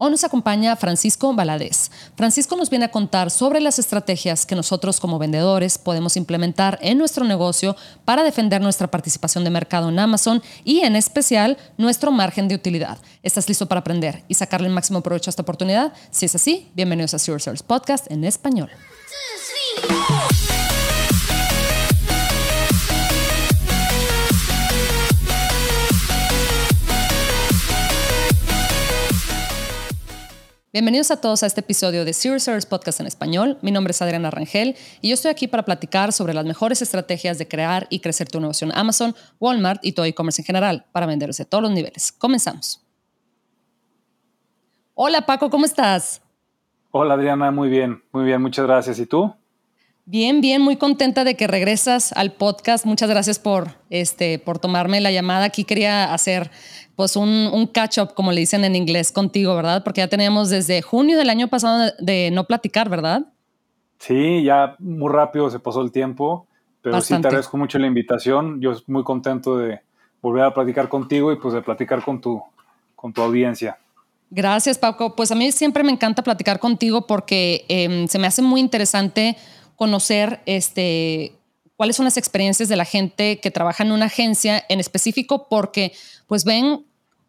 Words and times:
Hoy 0.00 0.12
nos 0.12 0.22
acompaña 0.22 0.76
Francisco 0.76 1.34
Valadez. 1.34 1.90
Francisco 2.16 2.54
nos 2.54 2.70
viene 2.70 2.84
a 2.84 2.90
contar 2.92 3.32
sobre 3.32 3.60
las 3.60 3.80
estrategias 3.80 4.46
que 4.46 4.54
nosotros 4.54 5.00
como 5.00 5.18
vendedores 5.18 5.76
podemos 5.76 6.16
implementar 6.16 6.78
en 6.82 6.98
nuestro 6.98 7.24
negocio 7.24 7.74
para 8.04 8.22
defender 8.22 8.60
nuestra 8.60 8.88
participación 8.88 9.42
de 9.42 9.50
mercado 9.50 9.88
en 9.88 9.98
Amazon 9.98 10.40
y 10.62 10.82
en 10.82 10.94
especial 10.94 11.58
nuestro 11.78 12.12
margen 12.12 12.46
de 12.46 12.54
utilidad. 12.54 12.98
¿Estás 13.24 13.48
listo 13.48 13.66
para 13.66 13.80
aprender 13.80 14.22
y 14.28 14.34
sacarle 14.34 14.68
el 14.68 14.72
máximo 14.72 15.00
provecho 15.00 15.30
a 15.30 15.32
esta 15.32 15.42
oportunidad? 15.42 15.92
Si 16.12 16.26
es 16.26 16.34
así, 16.36 16.70
bienvenidos 16.76 17.14
a 17.14 17.18
Zero 17.18 17.40
Service 17.40 17.64
Podcast 17.66 18.08
en 18.08 18.22
español. 18.22 18.70
Bienvenidos 30.78 31.10
a 31.10 31.20
todos 31.20 31.42
a 31.42 31.46
este 31.46 31.58
episodio 31.58 32.04
de 32.04 32.12
Zero 32.12 32.38
Service 32.38 32.68
Podcast 32.68 33.00
en 33.00 33.08
español. 33.08 33.58
Mi 33.62 33.72
nombre 33.72 33.90
es 33.90 34.00
Adriana 34.00 34.30
Rangel 34.30 34.76
y 35.00 35.08
yo 35.08 35.14
estoy 35.14 35.32
aquí 35.32 35.48
para 35.48 35.64
platicar 35.64 36.12
sobre 36.12 36.34
las 36.34 36.44
mejores 36.44 36.82
estrategias 36.82 37.36
de 37.36 37.48
crear 37.48 37.88
y 37.90 37.98
crecer 37.98 38.28
tu 38.28 38.38
negocio 38.38 38.64
en 38.64 38.78
Amazon, 38.78 39.12
Walmart 39.40 39.84
y 39.84 39.90
todo 39.90 40.06
e-commerce 40.06 40.40
en 40.40 40.46
general 40.46 40.84
para 40.92 41.06
venderse 41.06 41.42
a 41.42 41.46
todos 41.46 41.62
los 41.62 41.72
niveles. 41.72 42.12
Comenzamos. 42.12 42.80
Hola 44.94 45.26
Paco, 45.26 45.50
¿cómo 45.50 45.64
estás? 45.64 46.22
Hola 46.92 47.14
Adriana, 47.14 47.50
muy 47.50 47.68
bien, 47.68 48.00
muy 48.12 48.24
bien, 48.24 48.40
muchas 48.40 48.64
gracias. 48.64 49.00
¿Y 49.00 49.06
tú? 49.06 49.34
Bien, 50.04 50.40
bien, 50.40 50.62
muy 50.62 50.76
contenta 50.76 51.24
de 51.24 51.34
que 51.34 51.48
regresas 51.48 52.12
al 52.12 52.32
podcast. 52.32 52.86
Muchas 52.86 53.10
gracias 53.10 53.40
por, 53.40 53.74
este, 53.90 54.38
por 54.38 54.60
tomarme 54.60 55.00
la 55.00 55.10
llamada. 55.10 55.46
Aquí 55.46 55.64
quería 55.64 56.14
hacer 56.14 56.52
pues 56.98 57.14
un, 57.14 57.70
catch-up, 57.72 58.12
como 58.12 58.32
le 58.32 58.40
dicen 58.40 58.64
en 58.64 58.74
inglés, 58.74 59.12
contigo, 59.12 59.54
¿verdad? 59.54 59.84
Porque 59.84 60.00
ya 60.00 60.08
teníamos 60.08 60.50
desde 60.50 60.82
junio 60.82 61.16
del 61.16 61.30
año 61.30 61.46
pasado 61.46 61.92
de, 62.00 62.32
no 62.32 62.42
platicar, 62.42 62.88
¿verdad? 62.88 63.24
Sí, 64.00 64.42
ya 64.42 64.74
muy 64.80 65.08
rápido 65.12 65.48
se 65.48 65.60
pasó 65.60 65.80
el 65.80 65.92
tiempo, 65.92 66.48
pero 66.82 67.00
sí 67.00 67.14
te 67.20 67.28
agradezco 67.28 67.56
mucho 67.56 67.78
la 67.78 67.86
invitación. 67.86 68.60
Yo 68.60 68.72
estoy 68.72 68.92
muy 68.92 69.04
contento 69.04 69.56
de 69.56 69.78
volver 70.20 70.42
a 70.42 70.52
platicar 70.52 70.88
contigo 70.88 71.30
y 71.30 71.36
pues 71.36 71.54
de 71.54 71.62
platicar 71.62 72.02
con 72.02 72.20
tu, 72.20 72.42
con 72.96 73.12
tu 73.12 73.22
audiencia. 73.22 73.78
Gracias, 74.30 74.76
Paco. 74.76 75.14
Pues 75.14 75.30
a 75.30 75.36
mí 75.36 75.52
siempre 75.52 75.84
me 75.84 75.92
encanta 75.92 76.24
platicar 76.24 76.58
contigo 76.58 77.06
porque 77.06 77.64
em, 77.68 78.08
se 78.08 78.18
me 78.18 78.26
hace 78.26 78.42
muy 78.42 78.58
interesante 78.58 79.36
conocer 79.76 80.40
este, 80.46 81.38
cuáles 81.76 81.94
son 81.94 82.06
las 82.06 82.16
experiencias 82.16 82.68
de 82.68 82.74
la 82.74 82.84
gente 82.84 83.38
que 83.38 83.52
trabaja 83.52 83.84
en 83.84 83.92
una 83.92 84.06
agencia 84.06 84.64
en 84.68 84.80
específico, 84.80 85.46
porque 85.48 85.92
pues 86.26 86.44
ven 86.44 86.87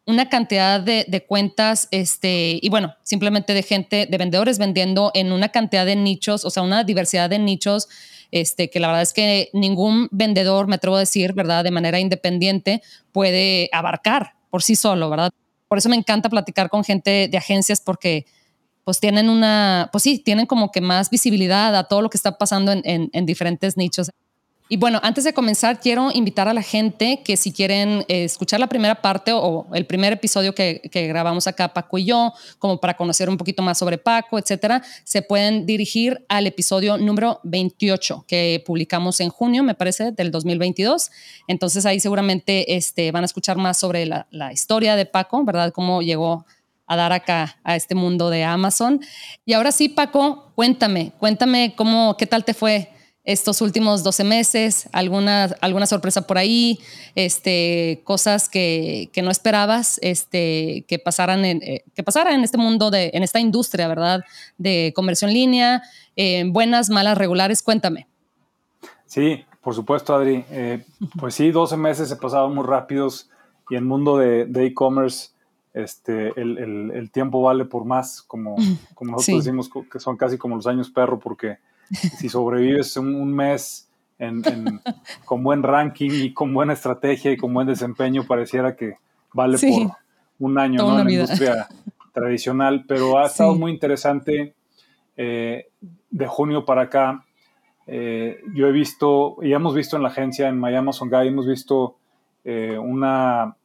una 0.09 0.27
cantidad 0.27 0.81
de, 0.81 1.25
cuentas, 1.27 1.88
este, 1.91 2.57
y 2.59 2.67
bueno, 2.69 2.95
simplemente 3.03 3.53
de 3.53 3.61
gente, 3.61 4.07
de 4.09 4.17
vendedores 4.17 4.57
vendiendo 4.57 5.11
en 5.13 5.31
una 5.31 5.49
cantidad 5.49 5.85
de 5.85 5.95
nichos, 5.95 6.45
o 6.45 6.49
sea, 6.49 6.63
una 6.63 6.83
diversidad 6.83 7.29
de 7.29 7.38
nichos, 7.38 7.88
este, 8.31 8.71
que 8.71 8.80
la 8.80 8.87
verdad 8.87 9.03
es 9.03 9.13
que 9.13 9.49
ningún 9.53 10.07
vendedor, 10.09 10.67
me 10.67 10.75
atrevo 10.75 10.95
a 10.95 10.99
decir, 10.99 11.33
¿verdad? 11.33 11.63
De 11.63 11.69
manera 11.69 11.99
independiente 11.99 12.81
puede 13.11 13.69
abarcar 13.71 14.33
por 14.49 14.63
sí 14.63 14.75
solo, 14.75 15.11
¿verdad? 15.11 15.31
Por 15.67 15.77
eso 15.77 15.89
me 15.89 15.95
encanta 15.95 16.27
platicar 16.27 16.69
con 16.69 16.83
gente 16.83 17.27
de 17.27 17.37
agencias 17.37 17.80
porque 17.80 18.25
pues 18.83 18.99
tienen 18.99 19.30
una, 19.30 19.89
pues 19.91 20.03
sí, 20.03 20.17
tienen 20.17 20.47
como 20.47 20.71
que 20.71 20.81
más 20.81 21.11
visibilidad 21.11 21.75
a 21.75 21.83
todo 21.83 22.02
lo 22.02 22.09
que 22.09 22.17
está 22.17 22.39
pasando 22.39 22.71
en, 22.71 23.25
diferentes 23.27 23.77
nichos. 23.77 24.09
Y 24.71 24.77
bueno, 24.77 24.99
antes 25.01 25.23
de 25.23 25.33
comenzar, 25.33 25.79
quiero 25.79 26.11
invitar 26.13 26.47
a 26.47 26.53
la 26.53 26.61
gente 26.61 27.23
que 27.25 27.37
si 27.37 27.51
quieren 27.51 28.05
eh, 28.07 28.23
escuchar 28.23 28.59
la 28.59 28.67
primera 28.67 29.01
parte 29.01 29.31
o, 29.33 29.65
el 29.73 29.87
primer 29.87 30.13
episodio 30.13 30.53
que, 30.53 30.79
grabamos 30.93 31.47
acá, 31.47 31.73
Paco 31.73 31.97
y 31.97 32.05
yo, 32.05 32.33
como 32.59 32.79
para 32.79 32.95
conocer 32.95 33.29
un 33.29 33.37
poquito 33.37 33.63
más 33.63 33.79
sobre 33.79 33.97
Paco, 33.97 34.37
etcétera, 34.37 34.83
se 35.03 35.23
pueden 35.23 35.65
dirigir 35.65 36.23
al 36.29 36.45
episodio 36.45 36.99
número 36.99 37.39
28 37.45 38.25
que 38.27 38.63
publicamos 38.63 39.19
en 39.21 39.29
junio, 39.29 39.63
me 39.63 39.73
parece, 39.73 40.11
del 40.11 40.29
2022. 40.29 41.09
Entonces 41.47 41.87
ahí 41.87 41.99
seguramente 41.99 42.75
este, 42.75 43.11
van 43.11 43.23
a 43.23 43.25
escuchar 43.25 43.58
más 43.58 43.79
sobre 43.79 44.05
la, 44.05 44.27
la 44.29 44.53
historia 44.53 44.95
de 44.95 45.08
Paco, 45.08 45.43
¿verdad? 45.45 45.73
Cómo 45.73 46.03
llegó 46.03 46.45
a 46.85 46.95
dar 46.95 47.11
acá 47.11 47.58
a 47.63 47.75
este 47.75 47.95
mundo 47.95 48.29
de 48.29 48.43
Amazon. 48.43 49.02
Y 49.47 49.53
ahora 49.53 49.71
sí, 49.71 49.89
Paco, 49.89 50.52
cuéntame, 50.53 51.13
cuéntame 51.17 51.73
cómo, 51.75 52.15
qué 52.17 52.27
tal 52.27 52.45
te 52.45 52.53
fue 52.53 52.91
estos 53.23 53.61
últimos 53.61 54.03
12 54.03 54.23
meses, 54.23 54.89
alguna, 54.91 55.55
alguna 55.61 55.85
sorpresa 55.85 56.25
por 56.25 56.37
ahí, 56.37 56.80
este, 57.15 58.02
cosas 58.03 58.49
que, 58.49 59.09
que 59.13 59.21
no 59.21 59.30
esperabas 59.30 59.99
este, 60.02 60.85
que, 60.87 60.99
pasaran 60.99 61.45
en, 61.45 61.61
eh, 61.61 61.83
que 61.93 62.03
pasaran 62.03 62.33
en 62.33 62.43
este 62.43 62.58
mundo, 62.58 62.91
de, 62.91 63.11
en 63.13 63.23
esta 63.23 63.39
industria, 63.39 63.87
¿verdad? 63.87 64.23
De 64.58 64.93
comercio 64.95 65.27
en 65.27 65.33
línea, 65.33 65.83
eh, 66.15 66.43
buenas, 66.47 66.89
malas, 66.89 67.17
regulares, 67.17 67.61
cuéntame. 67.61 68.08
Sí, 69.05 69.43
por 69.61 69.75
supuesto, 69.75 70.15
Adri. 70.15 70.45
Eh, 70.49 70.83
pues 71.19 71.35
sí, 71.35 71.52
12 71.52 71.77
meses 71.77 72.09
se 72.09 72.15
pasaron 72.15 72.55
muy 72.55 72.65
rápidos 72.65 73.29
y 73.69 73.75
el 73.75 73.83
mundo 73.83 74.17
de 74.17 74.65
e-commerce 74.65 75.29
este, 75.73 76.39
el, 76.39 77.09
tiempo 77.11 77.41
vale 77.41 77.65
por 77.65 77.85
más, 77.85 78.21
como, 78.21 78.55
como 78.95 79.11
nosotros 79.11 79.45
decimos 79.45 79.69
que 79.91 79.99
son 79.99 80.17
casi 80.17 80.37
como 80.37 80.55
los 80.55 80.67
años 80.67 80.89
perro, 80.89 81.19
porque 81.19 81.58
si 81.92 82.30
sobrevives 82.30 82.98
un, 82.98 83.33
mes 83.33 83.89
con 85.26 85.44
buen 85.44 85.64
ranking 85.64 86.11
y 86.11 86.33
con 86.33 86.54
buena 86.54 86.73
estrategia 86.73 87.32
y 87.32 87.38
con 87.38 87.54
buen 87.54 87.67
desempeño, 87.67 88.26
pareciera 88.26 88.76
que 88.76 88.95
vale 89.33 89.58
por 89.58 89.98
un 90.39 90.58
año 90.58 91.00
en 91.00 91.05
la 91.05 91.11
industria 91.11 91.67
tradicional, 92.14 92.86
pero 92.88 93.17
ha 93.17 93.27
estado 93.27 93.55
muy 93.55 93.72
interesante 93.72 94.54
eh, 95.17 95.70
de 96.10 96.27
junio 96.27 96.66
para 96.66 96.83
acá. 96.83 97.26
Eh, 97.88 98.42
yo 98.54 98.67
he 98.67 98.71
visto, 98.71 99.38
y 99.42 99.54
hemos 99.54 99.73
visto 99.73 99.95
en 99.95 100.04
la 100.04 100.10
agencia, 100.10 100.48
en 100.48 100.60
My 100.60 100.76
Amazon 100.76 101.10
Guy, 101.10 101.27
hemos 101.27 101.48
visto 101.48 101.98
eh, 102.44 102.77
una 102.77 103.56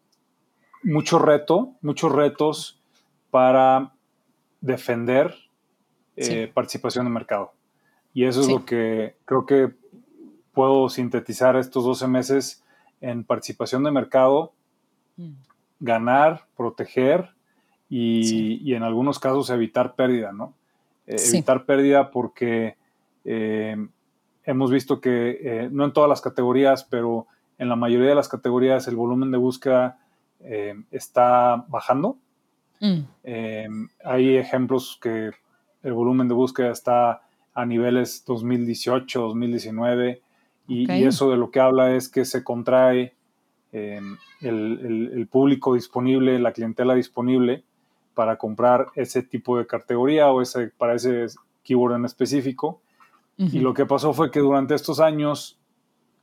mucho 0.83 1.19
reto, 1.19 1.73
muchos 1.81 2.13
retos 2.13 2.81
para 3.31 3.93
defender 4.61 5.35
eh, 6.17 6.51
participación 6.53 7.07
de 7.07 7.11
mercado. 7.11 7.53
Y 8.15 8.25
eso 8.25 8.41
es 8.41 8.49
lo 8.49 8.65
que 8.65 9.17
creo 9.25 9.45
que 9.45 9.73
puedo 10.53 10.89
sintetizar 10.89 11.57
estos 11.57 11.85
12 11.85 12.07
meses 12.07 12.63
en 13.01 13.25
participación 13.25 13.83
de 13.83 13.91
mercado, 13.91 14.53
mm. 15.17 15.33
ganar, 15.81 16.47
proteger 16.57 17.31
y, 17.91 18.73
en 18.73 18.83
algunos 18.83 19.19
casos 19.19 19.51
evitar 19.51 19.95
pérdida, 19.95 20.33
¿no? 20.33 20.55
Eh, 21.07 21.17
evitar 21.29 21.67
pérdida 21.67 22.11
porque 22.11 22.77
eh, 23.25 23.77
hemos 24.45 24.71
visto 24.71 25.01
que 25.01 25.69
no 25.71 25.85
en 25.85 25.93
todas 25.93 26.09
las 26.09 26.21
categorías, 26.21 26.85
pero 26.85 27.27
en 27.59 27.69
la 27.69 27.77
mayoría 27.77 28.09
de 28.09 28.15
las 28.15 28.29
categorías 28.29 28.89
el 28.89 28.97
volumen 28.97 29.31
de 29.31 29.39
búsqueda 29.39 29.99
eh, 30.41 30.75
está 30.91 31.65
bajando. 31.69 32.19
Mm. 32.81 33.01
Eh, 33.25 33.69
hay 34.05 34.37
ejemplos 34.37 34.99
que 35.01 35.31
el 35.83 35.93
volumen 35.93 36.29
de 36.29 36.35
búsqueda 36.35 36.71
está 36.71 37.23
a 37.55 37.65
niveles 37.65 38.25
2018, 38.27 39.21
2019, 39.21 40.21
y, 40.67 40.91
eso 40.91 41.31
de 41.31 41.37
lo 41.37 41.51
que 41.51 41.61
habla 41.61 41.95
es 41.95 42.09
que 42.09 42.25
se 42.25 42.43
contrae 42.43 43.15
eh, 43.73 44.01
el, 44.41 45.29
público 45.31 45.75
disponible, 45.75 46.39
la 46.39 46.53
clientela 46.53 46.95
disponible 46.95 47.65
para 48.15 48.37
comprar 48.37 48.89
ese 48.95 49.23
tipo 49.23 49.59
de 49.59 49.67
categoría 49.67 50.31
o 50.31 50.41
ese, 50.41 50.69
para 50.69 50.95
ese 50.95 51.27
keyword 51.63 51.97
en 51.97 52.05
específico. 52.05 52.81
Y 53.37 53.59
lo 53.59 53.75
que 53.75 53.85
pasó 53.85 54.13
fue 54.13 54.31
que 54.31 54.39
durante 54.39 54.77
estos 54.77 55.01
años, 55.01 55.59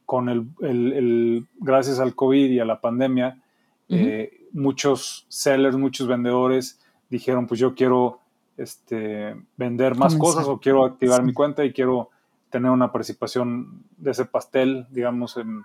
con 0.06 0.30
el, 0.30 1.46
gracias 1.60 2.00
al 2.00 2.16
COVID 2.16 2.50
y 2.50 2.60
a 2.60 2.66
la 2.66 2.80
pandemia, 2.80 3.42
eh, 3.90 4.48
muchos 4.54 5.26
sellers, 5.28 5.76
muchos 5.76 6.08
vendedores 6.08 6.80
dijeron, 7.10 7.48
pues 7.48 7.60
yo 7.60 7.76
quiero 7.76 8.20
este, 8.58 9.36
vender 9.58 9.96
más 9.96 10.16
cosas 10.16 10.48
o 10.48 10.60
quiero 10.60 10.86
activar 10.86 11.24
mi 11.24 11.34
cuenta 11.34 11.66
y 11.66 11.74
quiero 11.74 12.10
tener 12.50 12.72
una 12.72 12.92
participación 12.92 13.84
de 13.98 14.12
ese 14.12 14.26
pastel, 14.26 14.88
digamos, 14.90 15.38
en, 15.38 15.64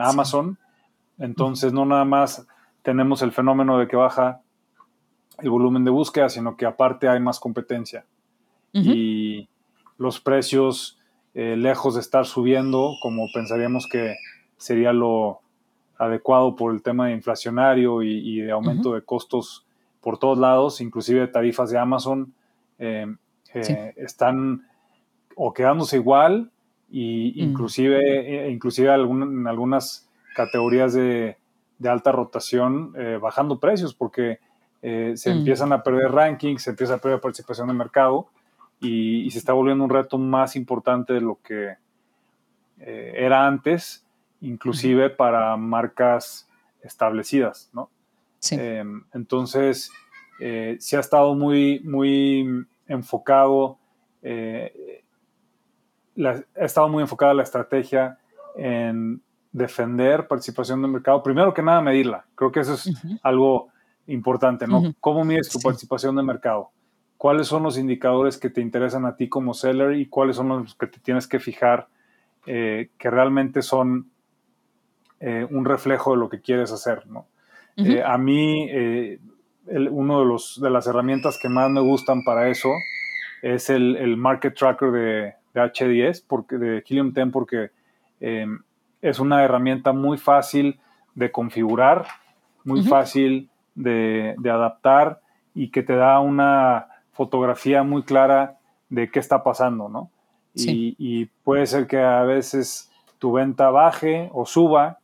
Amazon. 0.00 0.58
Entonces, 1.18 1.72
no 1.72 1.84
nada 1.84 2.04
más 2.04 2.46
tenemos 2.82 3.22
el 3.22 3.32
fenómeno 3.32 3.78
de 3.78 3.88
que 3.88 3.96
baja 3.96 4.40
el 5.38 5.50
volumen 5.50 5.84
de 5.84 5.90
búsqueda, 5.90 6.28
sino 6.28 6.56
que 6.56 6.66
aparte 6.66 7.08
hay 7.08 7.20
más 7.20 7.38
competencia. 7.38 8.04
Y 8.72 9.48
los 9.96 10.20
precios, 10.20 10.98
eh, 11.34 11.56
lejos 11.56 11.94
de 11.94 12.00
estar 12.00 12.26
subiendo, 12.26 12.92
como 13.02 13.26
pensaríamos 13.32 13.88
que 13.90 14.14
sería 14.56 14.92
lo, 14.92 15.40
adecuado 15.98 16.54
por 16.54 16.72
el 16.72 16.82
tema 16.82 17.08
de 17.08 17.12
inflacionario 17.12 18.02
y, 18.02 18.40
de 18.40 18.52
aumento 18.52 18.94
de 18.94 19.02
costos 19.02 19.66
por 20.08 20.16
todos 20.16 20.38
lados, 20.38 20.80
inclusive 20.80 21.28
tarifas 21.28 21.68
de 21.68 21.76
Amazon, 21.76 22.32
eh, 22.78 23.14
eh, 23.52 23.92
están 23.98 24.66
o 25.36 25.52
quedándose 25.52 25.96
igual 25.96 26.50
y 26.88 27.34
mm. 27.36 27.40
inclusive, 27.50 28.46
eh, 28.46 28.50
inclusive 28.50 28.90
en 28.90 29.46
algunas 29.46 30.08
categorías 30.34 30.94
de, 30.94 31.36
alta 31.84 32.10
rotación 32.10 32.94
bajando 33.20 33.60
precios 33.60 33.92
porque 33.92 34.38
se 34.80 35.14
mm. 35.26 35.38
empiezan 35.40 35.74
a 35.74 35.82
perder 35.82 36.10
rankings, 36.10 36.62
se 36.62 36.70
empieza 36.70 36.94
a 36.94 36.98
perder 36.98 37.20
participación 37.20 37.68
de 37.68 37.74
mercado 37.74 38.28
y, 38.80 39.30
se 39.30 39.38
está 39.38 39.52
volviendo 39.52 39.84
un 39.84 39.90
reto 39.90 40.16
más 40.16 40.56
importante 40.56 41.12
de 41.12 41.20
lo 41.20 41.38
que 41.44 41.74
era 42.78 43.46
antes, 43.46 44.06
inclusive 44.40 45.10
para 45.10 45.54
marcas 45.58 46.48
establecidas, 46.80 47.68
¿no? 47.74 47.90
Em, 48.50 49.02
entonces, 49.14 49.90
eh, 50.40 50.76
se 50.78 50.96
ha 50.96 51.00
estado 51.00 51.34
muy, 51.34 51.80
muy 51.80 52.66
enfocado, 52.86 53.78
ha 54.24 56.64
estado 56.64 56.88
muy 56.88 57.02
enfocada 57.02 57.34
la 57.34 57.42
estrategia 57.42 58.18
en 58.56 59.20
defender 59.52 60.26
participación 60.26 60.82
de 60.82 60.88
mercado. 60.88 61.22
Primero 61.22 61.54
que 61.54 61.62
nada, 61.62 61.80
medirla. 61.80 62.26
Creo 62.34 62.52
que 62.52 62.60
eso 62.60 62.74
es 62.74 62.90
algo 63.22 63.68
importante, 64.06 64.66
¿no? 64.66 64.94
¿Cómo 65.00 65.24
mides 65.24 65.48
tu 65.48 65.60
participación 65.60 66.16
de 66.16 66.22
mercado? 66.22 66.70
¿Cuáles 67.16 67.46
son 67.46 67.62
los 67.62 67.78
indicadores 67.78 68.38
que 68.38 68.50
te 68.50 68.60
interesan 68.60 69.04
a 69.04 69.16
ti 69.16 69.28
como 69.28 69.54
seller 69.54 69.94
y 69.94 70.06
cuáles 70.06 70.36
son 70.36 70.48
los 70.48 70.74
que 70.74 70.86
te 70.86 71.00
tienes 71.00 71.26
que 71.26 71.40
fijar 71.40 71.88
eh, 72.46 72.90
que 72.96 73.10
realmente 73.10 73.62
son 73.62 74.10
eh, 75.20 75.46
un 75.50 75.64
reflejo 75.64 76.12
de 76.12 76.18
lo 76.18 76.28
que 76.28 76.40
quieres 76.40 76.72
hacer, 76.72 77.06
¿no? 77.06 77.26
Eh, 77.78 78.02
a 78.04 78.18
mí, 78.18 78.68
uno 79.68 80.20
de, 80.20 80.26
los, 80.26 80.60
de 80.60 80.70
las 80.70 80.86
herramientas 80.86 81.38
que 81.40 81.48
más 81.48 81.70
me 81.70 81.80
gustan 81.80 82.24
para 82.24 82.48
eso 82.48 82.70
es 83.42 83.70
el, 83.70 84.16
Market 84.16 84.54
Tracker 84.54 84.90
de, 84.90 85.34
H10, 85.54 86.24
porque, 86.26 86.58
de 86.58 86.84
Helium 86.88 87.12
10, 87.12 87.28
porque 87.32 87.70
es 89.00 89.18
una 89.18 89.44
herramienta 89.44 89.92
muy 89.92 90.18
fácil 90.18 90.80
de 91.14 91.30
configurar, 91.30 92.06
muy 92.64 92.82
fácil 92.82 93.48
de, 93.74 94.36
adaptar 94.44 95.20
y 95.54 95.70
que 95.70 95.82
te 95.82 95.96
da 95.96 96.20
una 96.20 96.86
fotografía 97.12 97.82
muy 97.82 98.02
clara 98.02 98.58
de 98.88 99.10
qué 99.10 99.18
está 99.18 99.42
pasando, 99.42 99.88
¿no? 99.88 100.10
Y, 100.54 101.26
puede 101.44 101.66
ser 101.66 101.86
que 101.86 101.98
a 101.98 102.22
veces 102.22 102.90
tu 103.18 103.32
venta 103.32 103.70
baje 103.70 104.30
o 104.32 104.46
suba, 104.46 104.97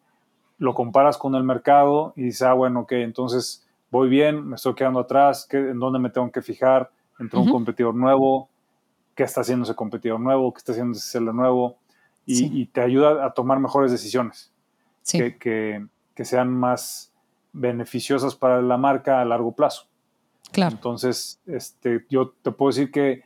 lo 0.65 0.75
comparas 0.75 1.19
con 1.19 1.35
el 1.35 1.45
mercado 1.45 2.13
y 2.17 2.23
dices, 2.23 2.43
ah, 2.43 2.55
bueno, 2.55 2.81
ok, 2.81 2.93
entonces 2.93 3.67
voy 3.91 4.09
bien, 4.09 4.49
me 4.49 4.57
estoy 4.57 4.75
quedando 4.75 4.99
atrás, 5.01 5.47
¿en 5.51 5.79
dónde 5.79 5.99
me 5.99 6.11
tengo 6.11 6.33
que 6.33 6.43
fijar? 6.43 6.91
Entró 7.21 7.43
un 7.43 7.51
competidor 7.51 7.95
nuevo, 7.95 8.49
¿qué 9.15 9.23
está 9.23 9.43
haciendo 9.43 9.65
ese 9.65 9.75
competidor 9.75 10.19
nuevo? 10.19 10.53
¿Qué 10.53 10.59
está 10.59 10.73
haciendo 10.73 10.97
ese 10.97 11.09
seller 11.09 11.35
nuevo? 11.35 11.77
Y, 12.27 12.67
te 12.67 12.81
ayuda 12.81 13.25
a 13.25 13.35
tomar 13.35 13.61
mejores 13.61 13.93
decisiones 13.93 14.51
que, 15.13 15.37
que, 15.39 16.25
sean 16.25 16.51
más 16.51 17.13
beneficiosas 17.53 18.35
para 18.35 18.63
la 18.63 18.79
marca 18.79 19.21
a 19.21 19.25
largo 19.27 19.53
plazo. 19.53 19.87
Claro. 20.51 20.75
Entonces, 20.77 21.39
este, 21.47 22.07
yo 22.09 22.31
te 22.43 22.51
puedo 22.51 22.71
decir 22.71 22.91
que 22.91 23.11
eh, 23.11 23.23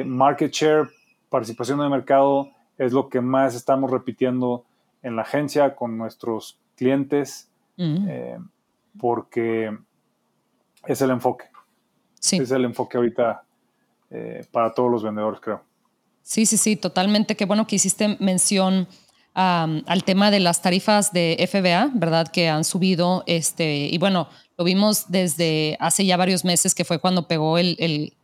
eh, 0.00 0.04
market 0.04 0.52
share, 0.52 0.88
participación 1.30 1.78
de 1.78 1.88
mercado, 1.88 2.50
es 2.76 2.92
lo 2.92 3.08
que 3.08 3.20
más 3.20 3.54
estamos 3.54 3.90
repitiendo 3.90 4.64
en 5.02 5.16
la 5.16 5.22
agencia 5.22 5.74
con 5.74 5.98
nuestros 5.98 6.60
clientes, 6.76 7.50
mm. 7.76 8.08
eh, 8.08 8.38
porque 8.98 9.76
es 10.86 11.00
el 11.02 11.10
enfoque. 11.10 11.46
Sí. 12.20 12.36
Es 12.36 12.50
el 12.50 12.64
enfoque 12.64 12.96
ahorita 12.96 13.44
para 14.50 14.74
todos 14.74 14.90
los 14.90 15.02
vendedores, 15.02 15.40
creo. 15.40 15.62
Sí, 16.22 16.46
sí, 16.46 16.56
sí, 16.56 16.76
totalmente. 16.76 17.34
Qué 17.34 17.46
bueno 17.46 17.66
que 17.66 17.76
hiciste 17.76 18.16
mención 18.20 18.86
al 19.34 20.04
tema 20.04 20.30
de 20.30 20.40
las 20.40 20.60
tarifas 20.62 21.12
de 21.12 21.48
FBA, 21.50 21.90
¿verdad? 21.94 22.28
Que 22.28 22.48
han 22.48 22.64
subido, 22.64 23.24
este, 23.26 23.88
y 23.90 23.98
bueno, 23.98 24.28
lo 24.58 24.64
vimos 24.64 25.10
desde 25.10 25.76
hace 25.80 26.04
ya 26.04 26.16
varios 26.16 26.44
meses, 26.44 26.74
que 26.74 26.84
fue 26.84 26.98
cuando 26.98 27.26
pegó 27.26 27.58
el, 27.58 27.76
el, 27.78 28.14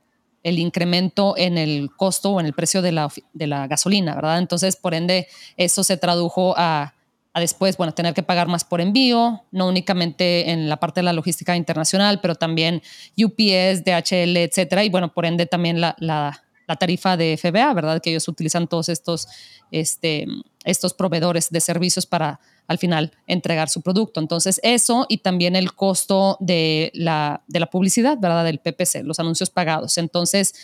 el 0.42 0.58
incremento 0.58 1.34
en 1.36 1.58
el 1.58 1.90
costo 1.96 2.30
o 2.30 2.40
en 2.40 2.46
el 2.46 2.52
precio 2.52 2.82
de 2.82 2.92
la, 2.92 3.10
de 3.32 3.46
la, 3.46 3.66
gasolina, 3.66 4.14
¿verdad? 4.14 4.38
Entonces, 4.38 4.76
por 4.76 4.94
ende, 4.94 5.28
eso 5.56 5.84
se 5.84 5.96
tradujo 5.96 6.54
a, 6.56 6.94
a, 7.32 7.40
después, 7.40 7.76
bueno, 7.76 7.92
tener 7.92 8.14
que 8.14 8.22
pagar 8.22 8.48
más 8.48 8.64
por 8.64 8.80
envío, 8.80 9.42
no 9.50 9.68
únicamente 9.68 10.50
en 10.50 10.68
la 10.68 10.78
parte 10.78 11.00
de 11.00 11.04
la 11.04 11.12
logística 11.12 11.56
internacional, 11.56 12.20
pero 12.20 12.34
también 12.34 12.82
UPS, 13.16 13.84
DHL, 13.84 14.36
etcétera, 14.36 14.84
y 14.84 14.90
bueno, 14.90 15.12
por 15.12 15.26
ende 15.26 15.46
también 15.46 15.80
la, 15.80 15.96
la 16.68 16.76
tarifa 16.76 17.16
de 17.16 17.36
FBA, 17.36 17.72
¿verdad? 17.72 18.00
Que 18.00 18.10
ellos 18.10 18.28
utilizan 18.28 18.68
todos 18.68 18.90
estos, 18.90 19.26
este, 19.72 20.26
estos 20.64 20.92
proveedores 20.92 21.48
de 21.50 21.60
servicios 21.60 22.06
para 22.06 22.40
al 22.68 22.78
final 22.78 23.12
entregar 23.26 23.70
su 23.70 23.80
producto. 23.80 24.20
Entonces, 24.20 24.60
eso 24.62 25.06
y 25.08 25.18
también 25.18 25.56
el 25.56 25.72
costo 25.72 26.36
de 26.38 26.92
la, 26.94 27.42
de 27.48 27.60
la 27.60 27.66
publicidad, 27.66 28.18
¿verdad? 28.18 28.44
Del 28.44 28.60
PPC, 28.60 29.02
los 29.02 29.18
anuncios 29.18 29.50
pagados. 29.50 29.96
Entonces, 29.98 30.54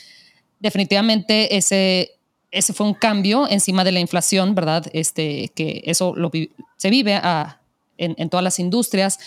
definitivamente 0.60 1.56
ese, 1.56 2.12
ese 2.50 2.74
fue 2.74 2.86
un 2.86 2.94
cambio 2.94 3.48
encima 3.48 3.84
de 3.84 3.92
la 3.92 4.00
inflación, 4.00 4.54
¿verdad? 4.54 4.86
Este, 4.92 5.48
que 5.54 5.82
eso 5.86 6.14
lo, 6.14 6.30
se 6.76 6.90
vive 6.90 7.20
en, 7.96 8.28
todas 8.28 8.44
las 8.44 8.58
industrias. 8.58 9.18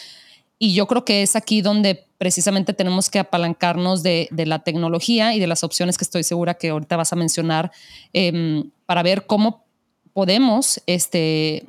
Y 0.59 0.75
yo 0.75 0.88
creo 0.88 1.03
que 1.03 1.24
es 1.24 1.35
aquí 1.35 1.62
donde 1.62 2.06
precisamente 2.19 2.74
tenemos 2.74 3.09
que 3.09 3.19
apalancarnos 3.19 4.03
de, 4.03 4.29
la 4.31 4.59
tecnología 4.59 5.33
y 5.33 5.39
de 5.39 5.47
las 5.47 5.63
opciones 5.63 5.97
que 5.97 6.03
estoy 6.03 6.24
segura 6.24 6.53
que 6.53 6.69
ahorita 6.69 6.95
vas 6.95 7.12
a 7.12 7.15
mencionar 7.15 7.71
em, 8.13 8.69
para 8.85 9.01
ver 9.01 9.25
cómo 9.25 9.65
podemos, 10.13 10.81
este, 10.88 11.65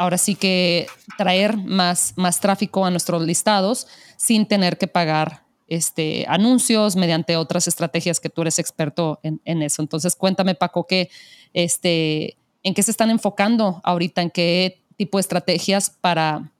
ahora 0.00 0.18
sí 0.18 0.34
que 0.34 0.86
traer 1.18 1.56
más, 1.56 2.14
más 2.16 2.40
tráfico 2.40 2.84
a 2.84 2.90
nuestros 2.90 3.22
listados 3.22 3.86
sin 4.16 4.46
tener 4.46 4.78
que 4.78 4.86
pagar 4.86 5.44
este, 5.68 6.24
anuncios 6.28 6.96
mediante 6.96 7.36
otras 7.36 7.68
estrategias 7.68 8.18
que 8.18 8.30
tú 8.30 8.42
eres 8.42 8.58
experto 8.58 9.20
en, 9.22 9.62
eso. 9.62 9.82
Entonces, 9.82 10.16
cuéntame, 10.16 10.54
Paco, 10.54 10.86
que, 10.86 11.10
este, 11.52 12.36
¿en 12.62 12.74
qué 12.74 12.82
se 12.82 12.90
están 12.90 13.10
enfocando 13.10 13.80
ahorita? 13.84 14.22
¿En 14.22 14.30
qué 14.30 14.80
tipo 14.96 15.18
de 15.18 15.20
estrategias 15.20 15.90
para 15.90 16.50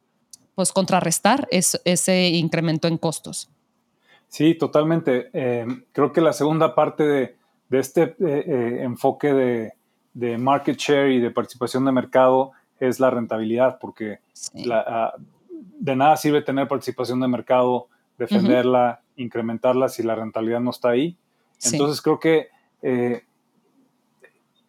pues 0.55 0.73
contrarrestar 0.73 1.49
ese 1.51 2.29
incremento 2.29 2.87
en 2.87 2.99
costos. 2.99 3.49
Sí, 4.29 4.55
totalmente. 4.55 5.31
Eh, 5.33 5.67
creo 5.93 6.13
que 6.13 6.21
la 6.21 6.35
segunda 6.35 6.75
parte 6.75 7.03
de, 7.03 7.37
este 7.71 8.03
eh, 8.03 8.15
eh, 8.21 8.79
enfoque 8.83 9.73
de, 10.13 10.39
market 10.39 10.77
share 10.77 11.13
y 11.13 11.19
de 11.19 11.31
participación 11.31 11.87
de 11.87 11.93
mercado 11.93 12.53
es 12.81 13.01
la 13.01 13.11
rentabilidad, 13.11 13.79
porque 13.79 14.21
ah, 14.71 15.15
de 15.53 15.97
nada 15.97 16.17
sirve 16.17 16.43
tener 16.43 16.69
participación 16.69 17.21
de 17.21 17.29
mercado, 17.29 17.89
defenderla, 18.19 19.03
incrementarla 19.17 19.89
si 19.89 20.03
la 20.03 20.15
rentabilidad 20.15 20.61
no 20.61 20.71
está 20.71 20.91
ahí. 20.91 21.17
Entonces 21.63 22.01
creo 22.01 22.19
que 22.19 22.49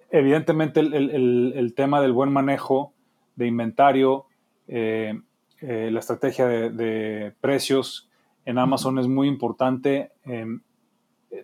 evidentemente 0.09 0.81
el, 0.81 1.73
tema 1.75 2.01
del 2.01 2.11
buen 2.11 2.31
manejo 2.31 2.93
de 3.35 3.47
inventario, 3.47 4.25
eh, 4.67 5.17
la 5.61 5.99
estrategia 5.99 6.47
de, 6.47 7.33
precios 7.39 8.09
en 8.45 8.57
Amazon 8.57 8.99
es 8.99 9.07
muy 9.07 9.27
importante. 9.27 10.11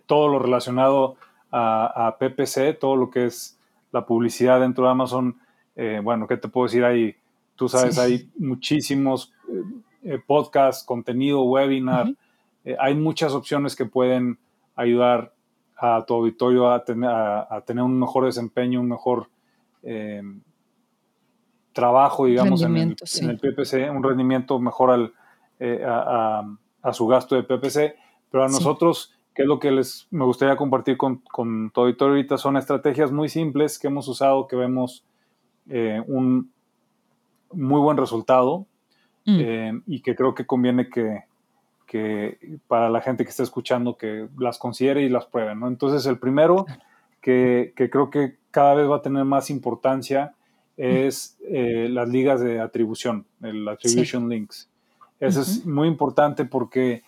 todo 0.06 0.28
lo 0.28 0.38
relacionado 0.38 1.16
a, 1.50 2.16
PPC, 2.18 2.78
todo 2.78 2.96
lo 2.96 3.10
que 3.10 3.26
es 3.26 3.58
la 3.92 4.06
publicidad 4.06 4.60
dentro 4.60 4.84
de 4.84 4.90
Amazon, 4.90 5.36
eh, 5.78 6.00
bueno, 6.02 6.26
¿qué 6.26 6.36
te 6.36 6.48
puedo 6.48 6.66
decir? 6.66 6.84
Hay, 6.84 7.16
tú 7.56 7.68
sabes, 7.68 7.98
hay 7.98 8.30
muchísimos 8.36 9.32
eh, 10.04 10.20
podcasts, 10.26 10.84
contenido, 10.84 11.42
webinar, 11.44 12.12
hay 12.78 12.94
muchas 12.94 13.32
opciones 13.32 13.74
que 13.74 13.86
pueden 13.86 14.38
ayudar 14.76 15.32
a 15.74 16.04
tu 16.06 16.12
auditorio 16.12 16.70
a 16.70 16.84
tener, 16.84 17.08
a 17.08 17.62
tener 17.64 17.82
un 17.82 17.98
mejor 17.98 18.26
desempeño, 18.26 18.80
un 18.80 18.90
mejor 18.90 19.30
trabajo, 21.78 22.26
digamos, 22.26 22.60
en 22.62 22.76
el, 22.76 22.96
PPC, 22.96 23.88
un 23.94 24.02
rendimiento 24.02 24.58
mejor 24.58 24.90
al, 24.90 25.12
eh, 25.60 25.80
a, 25.86 26.42
su 26.92 27.06
gasto 27.06 27.36
de 27.36 27.44
PPC, 27.44 27.94
pero 28.32 28.42
a 28.42 28.48
nosotros, 28.48 29.14
¿qué 29.32 29.42
es 29.42 29.48
lo 29.48 29.60
que 29.60 29.70
les 29.70 30.08
me 30.10 30.24
gustaría 30.24 30.56
compartir 30.56 30.96
con, 30.96 31.18
con 31.18 31.70
todo 31.70 31.86
ahorita? 32.00 32.36
Son 32.36 32.56
estrategias 32.56 33.12
muy 33.12 33.28
simples 33.28 33.78
que 33.78 33.86
hemos 33.86 34.08
usado, 34.08 34.48
que 34.48 34.56
vemos 34.56 35.04
eh, 35.68 36.02
un 36.06 36.52
muy 37.52 37.80
buen 37.80 37.96
resultado 37.96 38.66
mm. 39.24 39.38
eh, 39.40 39.80
y 39.86 40.00
que 40.00 40.14
creo 40.14 40.34
que 40.34 40.46
conviene 40.46 40.88
que, 40.88 41.24
que, 41.86 42.58
para 42.66 42.90
la 42.90 43.00
gente 43.00 43.24
que 43.24 43.30
está 43.30 43.42
escuchando 43.42 43.96
que 43.96 44.28
las 44.38 44.58
considere 44.58 45.02
y 45.02 45.08
las 45.08 45.26
pruebe, 45.26 45.54
¿no? 45.54 45.68
Entonces, 45.68 46.06
el 46.06 46.18
primero, 46.18 46.66
que, 47.20 47.72
que 47.76 47.90
creo 47.90 48.10
que 48.10 48.36
cada 48.50 48.74
vez 48.74 48.88
va 48.88 48.96
a 48.96 49.02
tener 49.02 49.24
más 49.24 49.50
importancia, 49.50 50.34
es 50.78 51.36
eh, 51.50 51.88
las 51.90 52.08
ligas 52.08 52.40
de 52.40 52.60
atribución, 52.60 53.26
el 53.42 53.68
Attribution 53.68 54.28
Links. 54.28 54.70
Eso 55.18 55.40
es 55.40 55.66
muy 55.66 55.88
importante 55.88 56.44
porque 56.44 57.02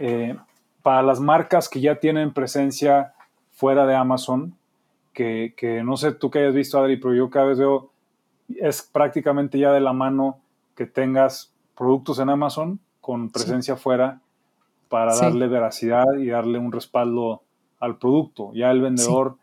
eh, 0.00 0.36
para 0.82 1.02
las 1.02 1.20
marcas 1.20 1.68
que 1.68 1.80
ya 1.80 2.00
tienen 2.00 2.34
presencia 2.34 3.14
fuera 3.52 3.86
de 3.86 3.94
Amazon, 3.94 4.56
que, 5.12 5.54
no 5.84 5.96
sé 5.96 6.10
tú 6.12 6.28
que 6.28 6.40
hayas 6.40 6.54
visto, 6.54 6.76
Adri, 6.76 6.96
pero 6.96 7.14
yo 7.14 7.30
cada 7.30 7.46
vez 7.46 7.58
veo, 7.58 7.92
es 8.48 8.82
prácticamente 8.82 9.58
ya 9.58 9.72
de 9.72 9.80
la 9.80 9.92
mano 9.92 10.38
que 10.74 10.86
tengas 10.86 11.52
productos 11.76 12.18
en 12.18 12.30
Amazon 12.30 12.80
con 13.00 13.30
presencia 13.30 13.76
fuera 13.76 14.20
para 14.88 15.14
darle 15.16 15.48
veracidad 15.48 16.04
y 16.18 16.26
darle 16.26 16.58
un 16.58 16.72
respaldo 16.72 17.42
al 17.80 17.98
producto. 17.98 18.52
Ya 18.54 18.70
el 18.70 18.80
vendedor 18.80 19.36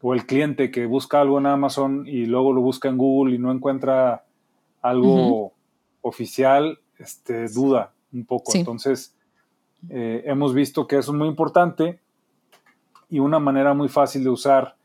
o 0.00 0.14
el 0.14 0.26
cliente 0.26 0.70
que 0.70 0.86
busca 0.86 1.20
algo 1.20 1.38
en 1.38 1.46
Amazon 1.46 2.04
y 2.06 2.26
luego 2.26 2.52
lo 2.52 2.60
busca 2.60 2.88
en 2.88 2.98
Google 2.98 3.34
y 3.34 3.38
no 3.38 3.52
encuentra 3.52 4.24
algo 4.80 5.52
oficial, 6.02 6.80
este, 6.98 7.48
duda 7.48 7.92
un 8.12 8.24
poco. 8.24 8.52
Entonces, 8.54 9.14
eh, 9.90 10.22
hemos 10.26 10.54
visto 10.54 10.86
que 10.86 10.98
eso 10.98 11.12
es 11.12 11.18
muy 11.18 11.28
importante 11.28 12.00
y 13.08 13.18
una 13.18 13.38
manera 13.38 13.74
muy 13.74 13.88
fácil 13.88 14.24
de 14.24 14.30
usar 14.30 14.76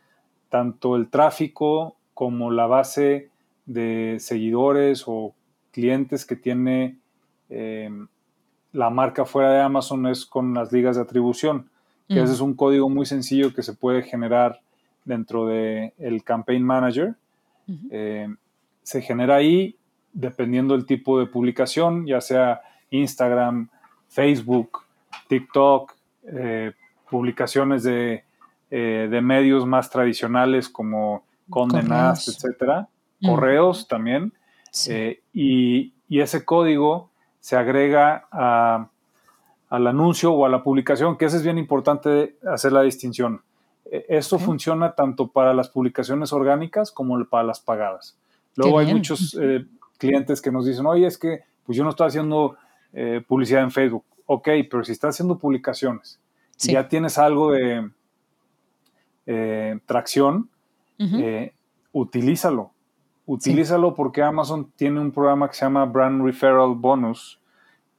tanto 0.49 0.95
el 0.95 1.09
tráfico 1.09 1.95
como 2.13 2.51
la 2.51 2.67
base 2.67 3.29
de 3.67 4.17
seguidores 4.19 5.03
o 5.05 5.35
clientes 5.71 6.25
que 6.25 6.35
tiene 6.35 6.97
eh, 7.49 7.89
la 8.73 8.89
marca 8.89 9.25
fuera 9.25 9.51
de 9.51 9.61
Amazon 9.61 10.07
es 10.07 10.25
con 10.25 10.53
las 10.53 10.71
ligas 10.71 10.95
de 10.95 11.03
atribución, 11.03 11.69
que 12.07 12.21
ese 12.21 12.33
es 12.33 12.39
un 12.39 12.53
código 12.53 12.89
muy 12.89 13.05
sencillo 13.05 13.53
que 13.53 13.61
se 13.61 13.73
puede 13.73 14.01
generar 14.01 14.61
dentro 15.03 15.45
del 15.45 15.91
el 15.97 16.23
Campaign 16.23 16.63
Manager. 16.63 17.15
Eh, 17.91 18.33
se 18.81 19.01
genera 19.01 19.35
ahí 19.35 19.75
dependiendo 20.13 20.73
del 20.73 20.85
tipo 20.85 21.19
de 21.19 21.25
publicación, 21.25 22.05
ya 22.05 22.21
sea 22.21 22.61
Instagram, 22.91 23.69
Facebook, 24.07 24.83
TikTok, 25.27 25.93
eh, 26.27 26.71
publicaciones 27.09 27.83
de, 27.83 28.23
de, 28.69 29.21
medios 29.21 29.65
más 29.65 29.89
tradicionales 29.89 30.69
como 30.69 31.23
Nast, 31.83 32.29
etcétera, 32.29 32.87
correos 33.21 33.87
también. 33.87 34.33
y, 35.33 35.93
y 36.09 36.19
ese 36.19 36.45
código 36.45 37.09
se 37.39 37.55
agrega 37.55 38.27
al 39.69 39.87
anuncio 39.87 40.33
o 40.33 40.45
a 40.45 40.49
la 40.49 40.63
publicación, 40.63 41.17
que 41.17 41.25
eso 41.25 41.37
es 41.37 41.43
bien 41.43 41.57
importante 41.57 42.37
hacer 42.45 42.71
la 42.71 42.81
distinción. 42.81 43.41
E, 43.85 44.05
esto 44.09 44.39
funciona 44.39 44.95
tanto 44.95 45.27
para 45.27 45.53
las 45.53 45.69
publicaciones 45.69 46.33
orgánicas 46.33 46.91
como 46.91 47.23
para 47.25 47.43
las 47.43 47.59
pagadas. 47.59 48.17
Luego 48.55 48.79
hay 48.79 48.93
muchos 48.93 49.37
eh, 49.39 49.65
clientes 49.97 50.41
que 50.41 50.51
nos 50.51 50.65
dicen, 50.65 50.85
oye, 50.85 51.07
es 51.07 51.17
que 51.17 51.41
pues 51.65 51.77
yo 51.77 51.83
no 51.83 51.91
estoy 51.91 52.07
haciendo 52.07 52.57
eh, 52.93 53.23
publicidad 53.27 53.63
en 53.63 53.71
Facebook. 53.71 54.03
Ok, 54.25 54.49
pero 54.69 54.83
si 54.83 54.91
estás 54.91 55.15
haciendo 55.15 55.37
publicaciones, 55.37 56.19
si 56.55 56.73
ya 56.73 56.87
tienes 56.87 57.17
algo 57.17 57.51
de 57.51 57.89
eh, 59.25 59.79
tracción, 59.85 60.49
utilízalo. 61.91 62.71
Utilízalo 63.27 63.93
porque 63.93 64.23
Amazon 64.23 64.71
tiene 64.77 65.01
un 65.01 65.11
programa 65.11 65.49
que 65.49 65.55
se 65.55 65.65
llama 65.65 65.85
Brand 65.85 66.23
Referral 66.23 66.75
Bonus 66.75 67.39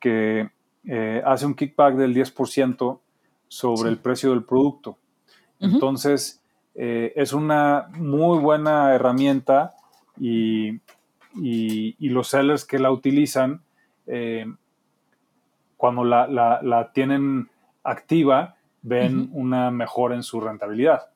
que 0.01 0.49
eh, 0.87 1.23
hace 1.25 1.45
un 1.45 1.55
kickback 1.55 1.97
del 1.97 2.15
10% 2.15 2.99
sobre 3.47 3.91
el 3.91 3.99
precio 3.99 4.31
del 4.31 4.45
producto. 4.45 4.97
Entonces, 5.61 6.43
eh, 6.75 7.13
es 7.15 7.35
una 7.35 7.89
muy 7.95 8.39
buena 8.39 8.95
herramienta 8.95 9.75
y, 10.19 10.81
los 11.99 12.29
sellers 12.29 12.65
que 12.65 12.79
la 12.79 12.91
utilizan, 12.91 13.61
eh, 14.07 14.47
cuando 15.77 16.05
la, 16.05 16.91
tienen 16.95 17.51
activa, 17.85 18.57
ven 18.81 19.29
una 19.33 19.71
mejora 19.71 20.15
en 20.15 20.23
su 20.23 20.41
rentabilidad, 20.41 21.11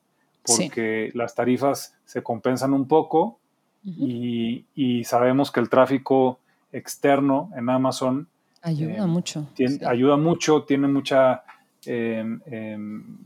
porque 0.45 1.09
las 1.15 1.33
tarifas 1.33 1.97
se 2.05 2.21
compensan 2.21 2.73
un 2.73 2.87
poco 2.87 3.39
y, 3.83 5.03
sabemos 5.03 5.51
que 5.51 5.59
el 5.59 5.69
tráfico 5.69 6.39
externo 6.71 7.51
en 7.55 7.69
Amazon 7.69 8.27
ayuda 8.61 9.05
mucho. 9.05 9.47
Ayuda 9.85 10.17
mucho, 10.17 10.63
tiene 10.63 10.87
mucha... 10.87 11.43
Em, 11.85 12.39
em, 12.45 13.17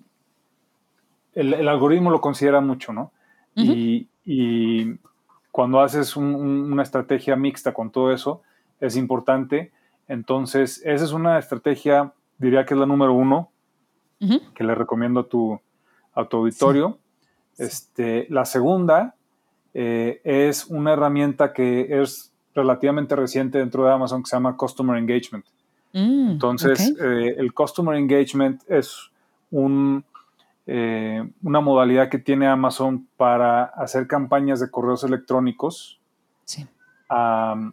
el, 1.35 1.67
algoritmo 1.67 2.09
lo 2.09 2.19
considera 2.19 2.59
mucho, 2.61 2.91
¿no? 2.91 3.11
y, 3.55 4.07
cuando 5.51 5.79
haces 5.79 6.15
una 6.15 6.83
estrategia 6.83 7.35
mixta 7.35 7.73
con 7.73 7.89
todo 7.89 8.11
eso, 8.11 8.43
es 8.79 8.95
importante. 8.95 9.71
Entonces, 10.07 10.81
esa 10.85 11.03
es 11.03 11.11
una 11.13 11.39
estrategia, 11.39 12.13
diría 12.37 12.65
que 12.65 12.73
es 12.75 12.79
la 12.79 12.85
número 12.85 13.13
uno, 13.13 13.49
que 14.19 14.63
le 14.63 14.75
recomiendo 14.75 15.21
a 15.21 15.27
tu, 15.27 15.59
auditorio. 16.13 16.99
Este, 17.57 18.27
la 18.29 18.45
segunda 18.45 19.15
eh, 19.79 20.22
es 20.24 20.65
una 20.65 20.93
herramienta 20.93 21.53
que 21.53 22.01
es 22.01 22.31
relativamente 22.55 23.15
reciente 23.15 23.60
dentro 23.60 23.86
de 23.86 23.91
Amazon 23.91 24.24
que 24.24 24.29
se 24.31 24.36
llama 24.36 24.57
Customer 24.57 24.98
Engagement. 24.98 25.46
Mm, 25.93 26.31
Entonces, 26.31 26.96
eh, 27.00 27.36
el 27.38 27.53
Customer 27.53 27.96
Engagement 27.96 28.63
es 28.67 29.12
un, 29.51 30.03
eh, 30.65 31.29
una 31.43 31.60
modalidad 31.60 32.10
que 32.10 32.17
tiene 32.17 32.48
Amazon 32.48 33.07
para 33.17 33.65
hacer 33.65 34.07
campañas 34.07 34.60
de 34.60 34.72
correos 34.72 35.03
electrónicos 35.03 36.00
a 37.07 37.72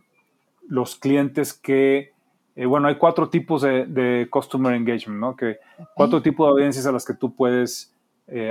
los 0.69 0.97
clientes 0.97 1.55
que, 1.55 2.13
bueno, 2.55 2.89
hay 2.89 2.97
cuatro 2.97 3.31
tipos 3.31 3.63
de, 3.63 4.29
Customer 4.31 4.75
Engagement, 4.75 5.21
¿no? 5.21 5.35
Que, 5.35 5.57
Cuatro 5.95 6.21
tipos 6.21 6.47
de 6.49 6.51
audiencias 6.51 6.85
a 6.85 6.93
las 6.93 7.07
que 7.07 7.15
tú 7.15 7.35
puedes 7.35 7.95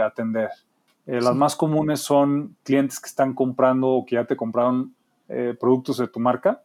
atender. 0.04 0.50
Eh, 1.06 1.20
las 1.22 1.36
más 1.36 1.56
comunes 1.56 2.00
son 2.00 2.56
clientes 2.64 3.00
que 3.00 3.08
están 3.08 3.34
comprando 3.34 3.90
o 3.90 4.06
que 4.06 4.16
ya 4.16 4.26
te 4.26 4.38
compraron 4.38 4.94
eh, 5.28 5.56
productos 5.60 5.98
de 5.98 6.08
tu 6.08 6.20
marca. 6.20 6.62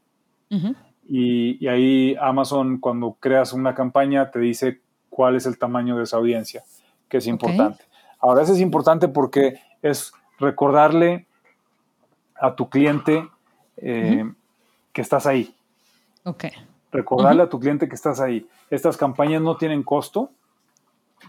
y, 1.07 1.67
ahí 1.67 2.17
Amazon, 2.21 2.79
cuando 2.79 3.17
creas 3.19 3.53
una 3.53 3.75
campaña, 3.75 4.31
te 4.31 4.39
dice 4.39 4.81
cuál 5.11 5.37
es 5.37 5.47
el 5.47 5.59
tamaño 5.59 5.97
de 5.97 6.05
esa 6.05 6.17
audiencia, 6.17 6.63
que 7.09 7.19
es 7.19 7.27
importante. 7.27 7.85
Ahora, 8.21 8.43
eso 8.43 8.53
es 8.53 8.61
importante 8.61 9.09
porque 9.09 9.61
es 9.83 10.13
recordarle 10.39 11.27
a 12.41 12.55
tu 12.55 12.69
cliente 12.69 13.29
eh, 13.77 14.31
que 14.93 15.03
estás 15.03 15.27
ahí. 15.27 15.55
Recordarle 16.91 17.43
a 17.43 17.49
tu 17.49 17.59
cliente 17.59 17.89
que 17.89 17.95
estás 17.95 18.21
ahí. 18.21 18.47
Estas 18.71 18.97
campañas 18.97 19.43
no 19.43 19.57
tienen 19.57 19.83
costo, 19.83 20.31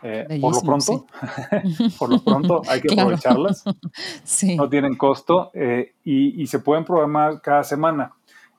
eh, 0.04 0.40
por 0.40 0.56
lo 0.56 0.62
pronto, 0.62 1.06
por 2.00 2.10
lo 2.10 2.24
pronto 2.24 2.62
hay 2.68 2.82
que 2.82 2.94
aprovecharlas. 3.00 3.64
No 4.58 4.70
tienen 4.70 4.96
costo 4.96 5.52
eh, 5.54 5.94
y, 6.04 6.46
se 6.48 6.60
pueden 6.60 6.86
programar 6.86 7.42
cada 7.42 7.64
semana. 7.64 8.14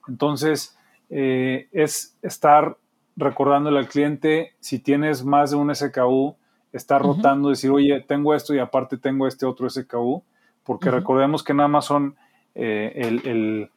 Entonces, 0.07 0.77
eh, 1.09 1.67
es 1.71 2.17
estar 2.21 2.77
recordándole 3.15 3.79
al 3.79 3.87
cliente, 3.87 4.53
si 4.59 4.79
tienes 4.79 5.23
más 5.23 5.51
de 5.51 5.57
un 5.57 5.73
SKU, 5.73 6.35
estar 6.71 7.01
rotando, 7.01 7.49
decir, 7.49 7.71
oye, 7.71 8.01
tengo 8.01 8.33
esto 8.33 8.53
y 8.53 8.59
aparte 8.59 8.97
tengo 8.97 9.27
este 9.27 9.45
otro 9.45 9.69
SKU, 9.69 10.23
porque 10.63 10.89
recordemos 10.89 11.43
que 11.43 11.51
en 11.51 11.59
Amazon 11.59 12.15
el, 12.55 13.69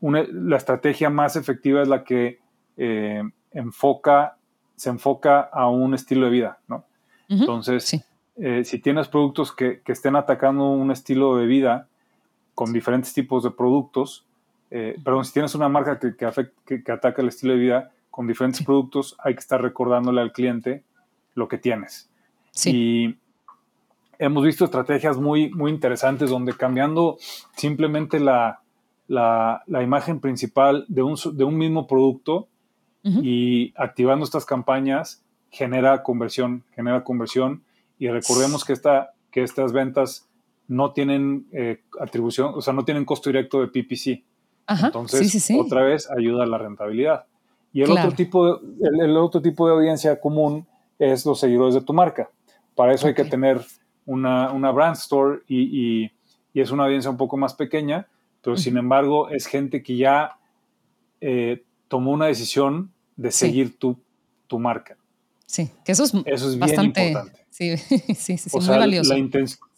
la 0.00 0.56
estrategia 0.56 1.10
más 1.10 1.36
efectiva 1.36 1.82
es 1.82 1.88
la 1.88 2.04
que 2.04 2.38
enfoca 3.50 4.35
se 4.76 4.90
enfoca 4.90 5.40
a 5.40 5.68
un 5.68 5.94
estilo 5.94 6.26
de 6.26 6.30
vida, 6.30 6.58
¿no? 6.68 6.84
Entonces, 7.28 8.04
eh, 8.36 8.64
si 8.64 8.78
tienes 8.78 9.08
productos 9.08 9.52
que, 9.52 9.80
estén 9.86 10.14
atacando 10.14 10.70
un 10.70 10.90
estilo 10.90 11.36
de 11.36 11.46
vida 11.46 11.88
con 12.54 12.72
diferentes 12.72 13.12
tipos 13.12 13.42
de 13.42 13.50
productos, 13.50 14.24
eh, 14.70 14.96
perdón, 15.02 15.24
si 15.24 15.32
tienes 15.32 15.54
una 15.54 15.68
marca 15.68 15.98
que, 15.98 16.14
que, 16.16 16.92
ataca 16.92 17.22
el 17.22 17.28
estilo 17.28 17.54
de 17.54 17.58
vida 17.58 17.92
con 18.10 18.26
diferentes 18.26 18.62
productos, 18.62 19.16
hay 19.18 19.34
que 19.34 19.40
estar 19.40 19.60
recordándole 19.60 20.20
al 20.20 20.32
cliente 20.32 20.84
lo 21.34 21.48
que 21.48 21.58
tienes. 21.58 22.08
Y 22.64 23.16
hemos 24.18 24.44
visto 24.44 24.64
estrategias 24.64 25.18
muy, 25.18 25.50
muy 25.50 25.70
interesantes 25.70 26.30
donde 26.30 26.54
cambiando 26.54 27.18
simplemente 27.56 28.20
la, 28.20 28.60
la, 29.08 29.62
la 29.66 29.82
imagen 29.82 30.20
principal 30.20 30.84
de 30.88 31.02
un, 31.02 31.16
de 31.32 31.44
un 31.44 31.56
mismo 31.56 31.86
producto, 31.86 32.48
y 33.22 33.72
activando 33.76 34.24
estas 34.24 34.44
campañas 34.44 35.22
genera 35.50 36.02
conversión, 36.02 36.64
genera 36.74 37.04
conversión 37.04 37.62
y 37.98 38.08
recordemos 38.08 38.64
que, 38.64 38.72
esta, 38.72 39.14
que 39.30 39.42
estas 39.42 39.72
ventas 39.72 40.28
no 40.68 40.92
tienen 40.92 41.46
eh, 41.52 41.82
atribución, 42.00 42.52
o 42.54 42.60
sea, 42.60 42.72
no 42.72 42.84
tienen 42.84 43.04
costo 43.04 43.30
directo 43.30 43.60
de 43.60 43.68
PPC. 43.68 44.24
Entonces, 44.68 45.48
otra 45.56 45.82
vez 45.82 46.10
ayuda 46.10 46.42
a 46.42 46.46
la 46.46 46.58
rentabilidad. 46.58 47.26
Y 47.72 47.82
el, 47.82 47.90
otro 47.92 48.12
tipo 48.12 48.58
de, 48.58 48.88
el, 49.00 49.16
otro 49.16 49.40
tipo 49.40 49.68
de 49.68 49.74
audiencia 49.74 50.18
común 50.18 50.66
es 50.98 51.24
los 51.24 51.38
seguidores 51.38 51.74
de 51.74 51.82
tu 51.82 51.92
marca. 51.92 52.30
Para 52.74 52.92
eso 52.92 53.06
hay 53.06 53.14
que 53.14 53.24
tener 53.24 53.60
una, 54.06 54.50
una 54.50 54.70
brand 54.70 54.96
store 54.96 55.40
y, 55.46 56.04
y, 56.54 56.60
es 56.60 56.70
una 56.70 56.84
audiencia 56.84 57.10
un 57.10 57.18
poco 57.18 57.36
más 57.36 57.52
pequeña, 57.54 58.08
pero 58.40 58.56
sin 58.56 58.78
embargo 58.78 59.28
es 59.28 59.46
gente 59.46 59.82
que 59.82 59.96
ya 59.98 60.38
eh, 61.20 61.64
tomó 61.88 62.12
una 62.12 62.26
decisión 62.26 62.92
de 63.16 63.30
seguir 63.30 63.78
tu, 63.78 63.98
tu, 64.46 64.58
marca. 64.58 64.96
Sí, 65.46 65.70
que 65.84 65.92
eso 65.92 66.04
es, 66.04 66.14
eso 66.24 66.50
es 66.50 66.58
bastante, 66.58 67.00
bien 67.00 67.12
importante. 67.12 67.46
Sí, 67.56 67.74
sí, 67.78 68.36
sí, 68.36 68.50
muy 68.58 68.68
valioso. 68.68 69.14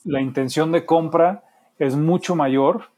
La, 0.04 0.20
intención 0.20 0.72
de 0.72 0.84
compra 0.84 1.44
es 1.78 1.94
mucho 1.94 2.34
mayor 2.34 2.90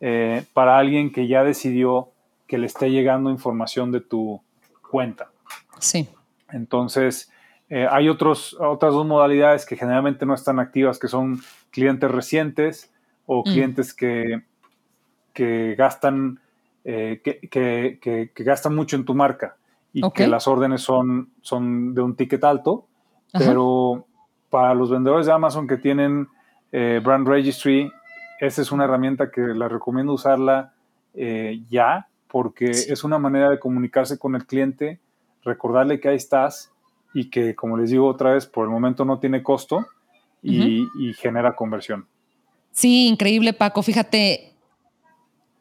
eh, 0.00 0.44
para 0.52 0.78
alguien 0.78 1.12
que 1.12 1.26
ya 1.26 1.44
decidió 1.44 2.10
que 2.46 2.58
le 2.58 2.66
esté 2.66 2.90
llegando 2.90 3.30
información 3.30 3.90
de 3.90 4.00
tu 4.02 4.42
cuenta. 4.90 5.30
Sí. 5.78 6.08
Entonces, 6.50 7.30
eh, 7.70 7.86
hay 7.90 8.08
otros, 8.08 8.56
otras 8.60 8.92
dos 8.92 9.06
modalidades 9.06 9.66
que 9.66 9.76
generalmente 9.76 10.26
no 10.26 10.34
están 10.34 10.58
activas, 10.58 10.98
que 10.98 11.08
son 11.08 11.40
clientes 11.70 12.10
recientes 12.10 12.90
o 13.26 13.40
mm. 13.40 13.44
clientes 13.44 13.94
que, 13.94 14.42
que 15.34 15.74
gastan, 15.76 16.40
eh, 16.84 17.20
que, 17.22 18.32
gastan 18.36 18.74
mucho 18.74 18.96
en 18.96 19.04
tu 19.04 19.14
marca 19.14 19.57
y 19.92 20.08
que 20.10 20.26
las 20.26 20.46
órdenes 20.46 20.82
son, 20.82 21.30
son 21.40 21.94
de 21.94 22.02
un 22.02 22.14
ticket 22.14 22.44
alto, 22.44 22.86
pero 23.32 24.06
para 24.50 24.74
los 24.74 24.90
vendedores 24.90 25.26
de 25.26 25.32
Amazon 25.32 25.66
que 25.66 25.76
tienen 25.76 26.28
eh, 26.72 27.00
Brand 27.02 27.26
Registry, 27.26 27.90
esa 28.40 28.62
es 28.62 28.70
una 28.70 28.84
herramienta 28.84 29.30
que 29.30 29.40
la 29.40 29.68
recomiendo 29.68 30.12
usarla 30.12 30.72
ya, 31.68 32.06
porque 32.28 32.70
es 32.70 33.02
una 33.02 33.18
manera 33.18 33.50
de 33.50 33.58
comunicarse 33.58 34.18
con 34.18 34.36
el 34.36 34.46
cliente, 34.46 35.00
recordarle 35.42 35.98
que 35.98 36.08
ahí 36.08 36.16
estás 36.16 36.70
y 37.14 37.30
que, 37.30 37.54
como 37.54 37.76
les 37.76 37.90
digo 37.90 38.06
otra 38.06 38.34
vez, 38.34 38.46
por 38.46 38.64
el 38.64 38.70
momento 38.70 39.04
no 39.04 39.18
tiene 39.18 39.42
costo 39.42 39.86
y, 40.42 40.86
genera 41.14 41.56
conversión. 41.56 42.06
Sí, 42.70 43.08
increíble, 43.08 43.52
Paco. 43.52 43.82
Fíjate, 43.82 44.52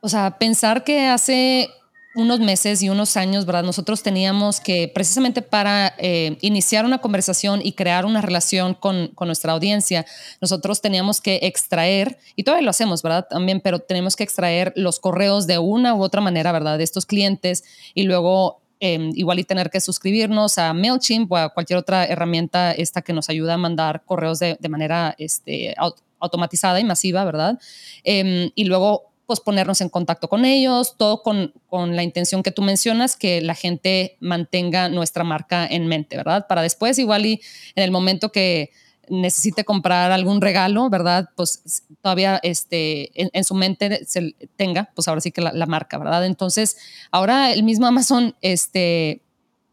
o 0.02 0.10
sea, 0.10 0.38
pensar 0.38 0.84
que 0.84 1.08
hace 1.08 1.70
unos 2.18 2.40
meses 2.40 2.82
y 2.82 2.90
unos 2.90 3.16
años, 3.16 3.46
¿verdad? 3.46 3.64
Nosotros 3.64 4.04
teníamos 4.04 4.60
que, 4.60 4.92
precisamente 4.94 5.42
para 5.42 5.94
eh, 5.98 6.38
iniciar 6.42 6.84
una 6.84 6.98
conversación 6.98 7.62
y 7.64 7.72
crear 7.74 8.06
una 8.06 8.22
relación 8.22 8.74
con, 8.74 9.08
con, 9.16 9.28
nuestra 9.28 9.54
audiencia, 9.54 10.06
nosotros 10.42 10.82
teníamos 10.82 11.22
que 11.22 11.40
extraer, 11.44 12.18
y 12.36 12.44
todavía 12.44 12.66
lo 12.66 12.72
hacemos, 12.72 13.02
¿verdad? 13.04 13.28
También, 13.30 13.62
pero 13.62 13.80
tenemos 13.80 14.16
que 14.16 14.24
extraer 14.24 14.74
los 14.76 15.00
correos 15.00 15.48
de 15.48 15.58
una 15.60 15.96
u 15.96 16.04
otra 16.04 16.22
manera, 16.22 16.52
¿verdad? 16.52 16.78
De 16.78 16.84
estos 16.84 17.06
clientes 17.06 17.64
y 17.94 18.04
luego 18.04 18.62
Em, 18.80 19.12
igual 19.16 19.40
y 19.40 19.44
tener 19.44 19.72
que 19.72 19.82
suscribirnos 19.82 20.60
a 20.60 20.72
MailChimp 20.74 21.32
o 21.32 21.38
a 21.38 21.50
cualquier 21.50 21.80
otra 21.80 22.06
herramienta 22.06 22.72
esta 22.72 23.02
que 23.02 23.12
nos 23.12 23.28
ayuda 23.28 23.56
a 23.56 23.58
mandar 23.58 24.04
correos 24.06 24.38
de, 24.38 24.58
manera 24.70 25.16
este, 25.18 25.74
automatizada 26.20 26.80
y 26.80 26.84
masiva, 26.84 27.26
¿verdad? 27.26 27.60
Em, 28.04 28.52
y 28.54 28.66
luego 28.66 29.12
pues 29.28 29.40
ponernos 29.40 29.82
en 29.82 29.90
contacto 29.90 30.30
con 30.30 30.46
ellos, 30.46 30.96
todo 30.98 31.22
con, 31.22 31.54
con, 31.68 31.96
la 31.96 32.02
intención 32.02 32.42
que 32.42 32.52
tú 32.52 32.64
mencionas, 32.64 33.16
que 33.16 33.42
la 33.42 33.54
gente 33.54 34.18
mantenga 34.20 34.90
nuestra 34.90 35.24
marca 35.24 35.68
en 35.68 35.88
mente, 35.88 36.18
¿verdad? 36.18 36.48
Para 36.48 36.64
después 36.64 36.98
igual 36.98 37.26
y 37.26 37.42
en 37.76 37.84
el 37.84 37.92
momento 37.92 38.32
que 38.32 38.72
necesite 39.10 39.64
comprar 39.64 40.12
algún 40.12 40.42
regalo, 40.42 40.90
¿verdad? 40.90 41.30
Pues 41.36 41.84
todavía 42.02 42.40
este, 42.44 43.12
en, 43.16 43.44
su 43.44 43.56
mente 43.56 44.06
se 44.06 44.36
tenga, 44.56 44.92
pues 44.96 45.08
ahora 45.08 45.22
sí 45.22 45.32
que 45.32 45.42
la, 45.42 45.66
marca, 45.66 45.98
¿verdad? 45.98 46.26
Entonces, 46.26 46.78
ahora 47.12 47.52
el 47.52 47.64
mismo 47.64 47.88
Amazon, 47.88 48.36
este, 48.42 49.22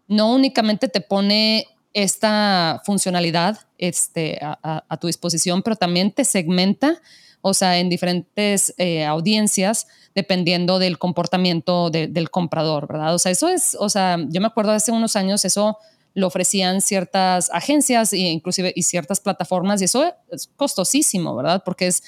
no 0.09 0.33
únicamente 0.35 0.89
te 0.89 1.01
pone 1.01 1.67
esta 1.93 2.83
funcionalidad 2.85 3.61
este, 3.79 4.39
a, 4.43 4.97
tu 5.01 5.07
disposición, 5.07 5.63
pero 5.63 5.77
también 5.77 6.11
te 6.11 6.25
segmenta, 6.25 7.01
o 7.47 7.53
sea, 7.53 7.79
en 7.79 7.91
diferentes 7.91 8.73
eh, 8.79 9.05
audiencias, 9.05 9.87
dependiendo 10.15 10.79
del 10.79 10.99
comportamiento 10.99 11.91
del 11.91 12.31
comprador, 12.31 12.89
¿verdad? 12.89 13.15
O 13.15 13.19
sea, 13.19 13.33
eso 13.33 13.51
es, 13.51 13.77
o 13.79 13.91
sea, 13.91 14.17
yo 14.31 14.41
me 14.41 14.47
acuerdo 14.47 14.73
hace 14.73 14.93
unos 14.93 15.15
años, 15.15 15.45
eso 15.45 15.77
lo 16.15 16.27
ofrecían 16.27 16.81
ciertas 16.81 17.51
agencias 17.53 18.15
e 18.15 18.19
inclusive 18.19 18.73
y 18.75 18.85
ciertas 18.85 19.21
plataformas 19.21 19.83
y 19.83 19.85
eso 19.85 20.11
es 20.31 20.49
costosísimo, 20.57 21.37
¿verdad? 21.37 21.63
Porque 21.67 21.89
es 21.89 22.03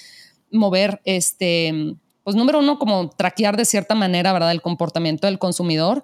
mover 0.51 1.03
este, 1.05 1.97
pues 2.25 2.35
número 2.35 2.61
uno, 2.61 2.79
como 2.79 3.11
traquear 3.11 3.59
de 3.59 3.67
cierta 3.67 3.95
manera, 3.95 4.33
¿verdad? 4.33 4.53
El 4.53 4.63
comportamiento 4.63 5.27
del 5.27 5.39
consumidor 5.39 6.03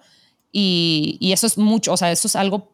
y, 0.52 1.16
y 1.20 1.32
eso 1.32 1.46
es 1.46 1.56
mucho, 1.56 1.94
o 1.94 1.96
sea, 1.96 2.12
eso 2.12 2.28
es 2.28 2.36
algo 2.36 2.71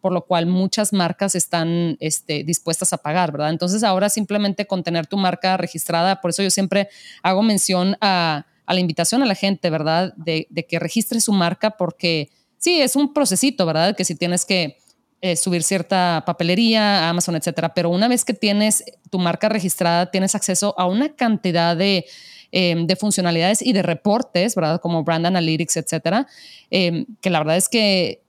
por 0.00 0.12
lo 0.12 0.24
cual 0.26 0.46
muchas 0.46 0.92
marcas 0.92 1.34
están 1.34 1.96
este, 2.00 2.44
dispuestas 2.44 2.92
a 2.92 2.98
pagar, 2.98 3.32
¿verdad? 3.32 3.50
Entonces 3.50 3.82
ahora 3.82 4.08
simplemente 4.08 4.66
con 4.66 4.82
tener 4.82 5.06
tu 5.06 5.16
marca 5.16 5.56
registrada, 5.56 6.20
por 6.20 6.30
eso 6.30 6.42
yo 6.42 6.50
siempre 6.50 6.88
hago 7.22 7.42
mención 7.42 7.96
a, 8.00 8.46
la 8.66 8.80
invitación 8.80 9.22
a 9.22 9.26
la 9.26 9.34
gente, 9.34 9.68
¿verdad? 9.68 10.14
De, 10.16 10.46
de 10.50 10.64
que 10.64 10.78
registre 10.78 11.20
su 11.20 11.32
marca 11.32 11.72
porque 11.72 12.30
sí, 12.56 12.80
es 12.80 12.94
un 12.94 13.12
procesito, 13.12 13.66
¿verdad? 13.66 13.96
Que 13.96 14.04
si 14.04 14.14
tienes 14.14 14.44
que 14.44 14.76
eh, 15.22 15.36
subir 15.36 15.62
cierta 15.62 16.22
papelería, 16.24 17.10
Amazon, 17.10 17.36
etcétera. 17.36 17.74
Pero 17.74 17.90
una 17.90 18.08
vez 18.08 18.24
que 18.24 18.32
tienes 18.32 18.84
tu 19.10 19.18
marca 19.18 19.50
registrada, 19.50 20.10
tienes 20.10 20.34
acceso 20.34 20.74
a 20.78 20.86
una 20.86 21.14
cantidad 21.14 21.76
de, 21.76 22.06
em, 22.52 22.86
funcionalidades 22.98 23.60
y 23.60 23.74
de 23.74 23.82
reportes, 23.82 24.54
¿verdad? 24.54 24.80
Como 24.80 25.04
Brand 25.04 25.26
Analytics, 25.26 25.76
etcétera. 25.76 26.26
Em, 26.70 27.04
que 27.20 27.28
la 27.28 27.40
verdad 27.40 27.58
es 27.58 27.68
que, 27.68 28.22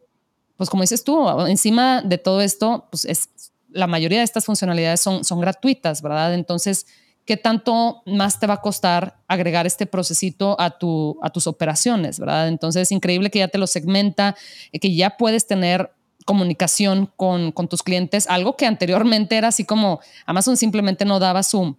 pues 0.62 0.70
como 0.70 0.84
dices 0.84 1.04
tú, 1.04 1.28
encima 1.48 2.04
de 2.04 2.20
todo 2.20 2.40
esto, 2.40 2.86
pues 2.92 3.06
es, 3.06 3.32
la 3.72 3.88
mayoría 3.88 4.20
de 4.20 4.24
estas 4.24 4.46
funcionalidades 4.46 5.02
son, 5.02 5.42
gratuitas, 5.42 6.04
¿verdad? 6.04 6.36
Entonces, 6.36 6.86
¿qué 7.26 7.36
tanto 7.36 8.04
más 8.06 8.40
te 8.40 8.46
va 8.46 8.54
a 8.54 8.62
costar 8.62 9.18
agregar 9.28 9.66
este 9.66 9.88
procesito 9.88 10.56
a, 10.62 10.78
tu, 10.78 11.18
a 11.24 11.32
tus 11.32 11.48
operaciones, 11.48 12.20
verdad? 12.20 12.48
Entonces 12.48 12.84
es 12.84 12.92
increíble 12.92 13.32
que 13.32 13.40
ya 13.40 13.48
te 13.48 13.58
lo 13.58 13.66
segmenta, 13.66 14.36
eh, 14.72 14.80
que 14.80 14.94
ya 14.94 15.18
puedes 15.18 15.48
tener 15.48 15.96
comunicación 16.26 17.12
con, 17.18 17.52
con 17.52 17.68
tus 17.68 17.82
clientes, 17.82 18.28
algo 18.30 18.56
que 18.56 18.68
anteriormente 18.68 19.38
era 19.38 19.48
así 19.48 19.66
como 19.66 20.00
Amazon 20.28 20.58
simplemente 20.58 21.06
no 21.06 21.18
daba 21.18 21.42
su 21.42 21.76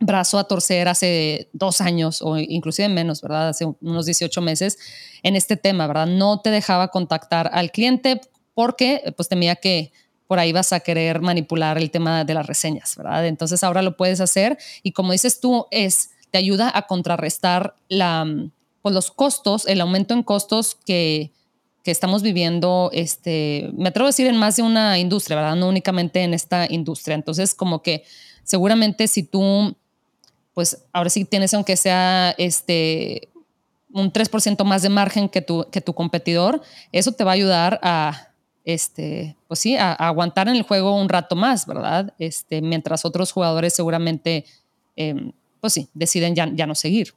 brazo 0.00 0.38
a 0.38 0.44
torcer 0.44 0.88
hace 0.88 1.48
dos 1.52 1.80
años 1.80 2.22
o 2.22 2.38
inclusive 2.38 2.88
menos, 2.88 3.20
¿verdad? 3.20 3.50
Hace 3.50 3.66
unos 3.80 4.06
18 4.06 4.40
meses 4.40 4.78
en 5.22 5.36
este 5.36 5.56
tema, 5.56 5.86
¿verdad? 5.86 6.06
No 6.06 6.40
te 6.40 6.50
dejaba 6.50 6.88
contactar 6.88 7.50
al 7.52 7.70
cliente 7.70 8.20
porque 8.54 9.12
pues 9.16 9.28
temía 9.28 9.56
que 9.56 9.92
por 10.26 10.38
ahí 10.38 10.52
vas 10.52 10.72
a 10.72 10.80
querer 10.80 11.20
manipular 11.20 11.76
el 11.76 11.90
tema 11.90 12.24
de 12.24 12.34
las 12.34 12.46
reseñas, 12.46 12.96
¿verdad? 12.96 13.26
Entonces 13.26 13.62
ahora 13.62 13.82
lo 13.82 13.96
puedes 13.96 14.20
hacer 14.20 14.58
y 14.82 14.92
como 14.92 15.12
dices 15.12 15.40
tú, 15.40 15.66
es, 15.70 16.10
te 16.30 16.38
ayuda 16.38 16.72
a 16.74 16.86
contrarrestar 16.86 17.74
la, 17.88 18.26
pues 18.80 18.94
los 18.94 19.10
costos, 19.10 19.66
el 19.66 19.80
aumento 19.80 20.14
en 20.14 20.22
costos 20.22 20.76
que, 20.86 21.32
que 21.82 21.90
estamos 21.90 22.22
viviendo, 22.22 22.90
este, 22.92 23.70
me 23.74 23.88
atrevo 23.88 24.06
a 24.06 24.10
decir 24.10 24.26
en 24.26 24.36
más 24.36 24.56
de 24.56 24.62
una 24.62 24.98
industria, 24.98 25.36
¿verdad? 25.36 25.56
No 25.56 25.68
únicamente 25.68 26.22
en 26.22 26.32
esta 26.32 26.66
industria. 26.70 27.14
Entonces, 27.14 27.54
como 27.54 27.82
que 27.82 28.04
seguramente 28.44 29.08
si 29.08 29.22
tú, 29.22 29.76
pues 30.60 30.86
ahora 30.92 31.08
sí 31.08 31.24
tienes 31.24 31.54
aunque 31.54 31.74
sea 31.74 32.34
este, 32.36 33.30
un 33.94 34.12
3% 34.12 34.62
más 34.64 34.82
de 34.82 34.90
margen 34.90 35.30
que 35.30 35.40
tu, 35.40 35.64
que 35.72 35.80
tu 35.80 35.94
competidor, 35.94 36.60
eso 36.92 37.12
te 37.12 37.24
va 37.24 37.30
a 37.30 37.34
ayudar 37.34 37.80
a 37.82 38.28
este, 38.66 39.38
pues 39.48 39.58
sí, 39.58 39.78
a, 39.78 39.94
aguantar 39.94 40.48
en 40.48 40.56
el 40.56 40.62
juego 40.62 41.00
un 41.00 41.08
rato 41.08 41.34
más, 41.34 41.66
¿verdad? 41.66 42.12
Este, 42.18 42.60
mientras 42.60 43.06
otros 43.06 43.32
jugadores 43.32 43.72
seguramente, 43.72 44.44
em, 44.96 45.32
pues 45.62 45.72
sí, 45.72 45.88
deciden 45.94 46.34
ya, 46.34 46.50
ya 46.52 46.66
no 46.66 46.74
seguir. 46.74 47.14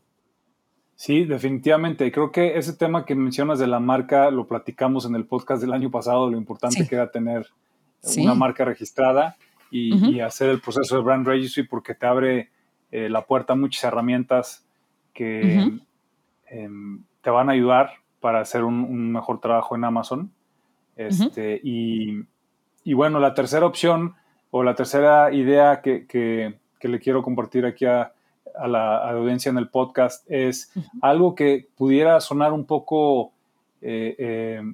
Sí, 0.96 1.26
definitivamente. 1.26 2.10
Creo 2.14 2.32
que 2.32 2.58
ese 2.58 2.72
tema 2.72 3.04
que 3.04 3.14
mencionas 3.14 3.60
de 3.60 3.68
la 3.68 3.82
marca 3.82 4.32
lo 4.32 4.48
platicamos 4.48 5.04
en 5.04 5.16
el 5.16 5.26
podcast 5.26 5.62
del 5.62 5.74
año 5.74 5.92
pasado, 5.92 6.30
lo 6.30 6.38
importante 6.38 6.88
que 6.88 6.96
era 6.96 7.12
tener 7.12 7.46
una 8.16 8.36
marca 8.36 8.64
registrada 8.64 9.36
y, 9.70 10.22
hacer 10.22 10.50
el 10.50 10.62
proceso 10.62 10.96
de 10.96 11.02
brand 11.02 11.28
registry 11.28 11.64
porque 11.64 11.94
te 11.94 12.06
abre 12.06 12.50
la 13.10 13.26
puerta 13.26 13.54
a 13.54 13.56
muchas 13.56 13.86
herramientas 13.86 14.68
que 15.14 15.80
em, 16.48 17.04
te 17.22 17.30
van 17.30 17.50
a 17.50 17.54
ayudar 17.54 17.94
para 18.20 18.40
hacer 18.40 18.64
un 18.64 19.12
mejor 19.12 19.40
trabajo 19.40 19.76
en 19.76 19.84
Amazon. 19.84 20.32
Este, 20.96 21.60
y, 21.64 22.24
bueno, 22.94 23.20
la 23.20 23.34
tercera 23.34 23.66
opción 23.66 24.16
o 24.52 24.64
la 24.64 24.76
tercera 24.76 25.34
idea 25.34 25.82
que, 25.82 26.56
le 26.82 27.00
quiero 27.00 27.24
compartir 27.24 27.66
aquí 27.66 27.86
a, 27.86 28.14
la, 28.68 28.98
audiencia 29.10 29.50
en 29.50 29.58
el 29.58 29.70
podcast 29.70 30.30
es 30.30 30.72
algo 31.02 31.34
que 31.34 31.68
pudiera 31.76 32.20
sonar 32.20 32.54
un 32.54 32.66
poco 32.66 33.32
eh, 33.82 34.16
eh, 34.18 34.74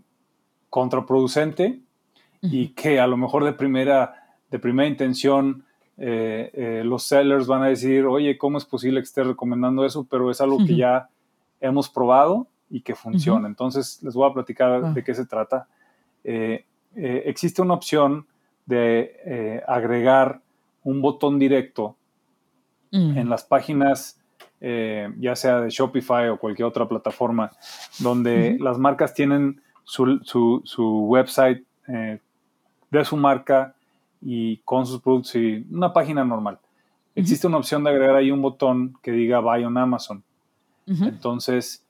contraproducente 0.69 1.79
y 2.41 2.69
que 2.69 2.99
a 2.99 3.07
lo 3.07 3.17
mejor 3.17 3.43
de 3.43 3.53
primera, 3.53 4.35
de 4.49 4.59
primera 4.59 4.87
intención 4.87 5.63
eh, 5.99 6.81
los 6.85 7.03
sellers 7.03 7.45
van 7.45 7.63
a 7.63 7.67
decir, 7.67 8.05
oye, 8.05 8.37
¿cómo 8.37 8.57
es 8.57 8.65
posible 8.65 8.99
que 9.01 9.05
esté 9.05 9.23
recomendando 9.23 9.85
eso? 9.85 10.07
Pero 10.09 10.31
es 10.31 10.41
algo 10.41 10.57
que 10.65 10.75
ya 10.75 11.09
hemos 11.59 11.89
probado 11.89 12.47
y 12.69 12.81
que 12.81 12.95
funciona. 12.95 13.47
Entonces 13.47 14.01
les 14.03 14.13
voy 14.13 14.29
a 14.29 14.33
platicar 14.33 14.81
ah. 14.83 14.91
de 14.93 15.03
qué 15.03 15.13
se 15.13 15.25
trata. 15.25 15.67
Eh, 16.23 16.65
eh, 16.95 17.23
existe 17.25 17.61
una 17.61 17.73
opción 17.73 18.25
de 18.65 19.15
eh, 19.25 19.63
agregar 19.67 20.41
un 20.83 21.01
botón 21.01 21.39
directo 21.39 21.95
mm. 22.91 23.17
en 23.17 23.29
las 23.29 23.43
páginas, 23.43 24.15
ya 24.61 25.37
sea 25.37 25.61
de 25.61 25.69
Shopify 25.69 26.27
o 26.27 26.37
cualquier 26.37 26.67
otra 26.67 26.85
plataforma, 26.85 27.49
donde 27.99 28.57
las 28.59 28.77
marcas 28.77 29.13
tienen 29.13 29.61
su, 29.85 31.05
website 31.07 31.63
de 31.87 33.05
su 33.05 33.15
marca 33.15 33.73
y 34.21 34.57
con 34.57 34.85
sus 34.85 35.01
productos 35.01 35.35
y 35.35 35.65
una 35.71 35.93
página 35.93 36.23
normal. 36.23 36.59
Existe 37.15 37.47
una 37.47 37.57
opción 37.57 37.83
de 37.83 37.89
agregar 37.89 38.15
ahí 38.15 38.31
un 38.31 38.41
botón 38.41 38.97
que 39.01 39.11
diga 39.11 39.39
Buy 39.39 39.63
on 39.63 39.77
Amazon. 39.77 40.23
Entonces, 40.87 41.85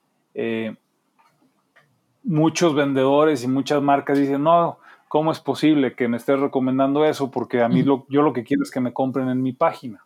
muchos 2.22 2.74
vendedores 2.74 3.42
y 3.44 3.48
muchas 3.48 3.82
marcas 3.82 4.18
dicen, 4.18 4.42
no, 4.42 4.78
¿cómo 5.08 5.32
es 5.32 5.40
posible 5.40 5.94
que 5.94 6.08
me 6.08 6.16
estés 6.16 6.38
recomendando 6.38 7.04
eso? 7.04 7.30
Porque 7.30 7.62
a 7.62 7.68
mí 7.68 7.82
lo, 7.82 8.06
yo 8.08 8.22
lo 8.22 8.32
que 8.32 8.44
quiero 8.44 8.62
es 8.62 8.70
que 8.70 8.80
me 8.80 8.92
compren 8.92 9.28
en 9.28 9.42
mi 9.42 9.52
página, 9.52 10.04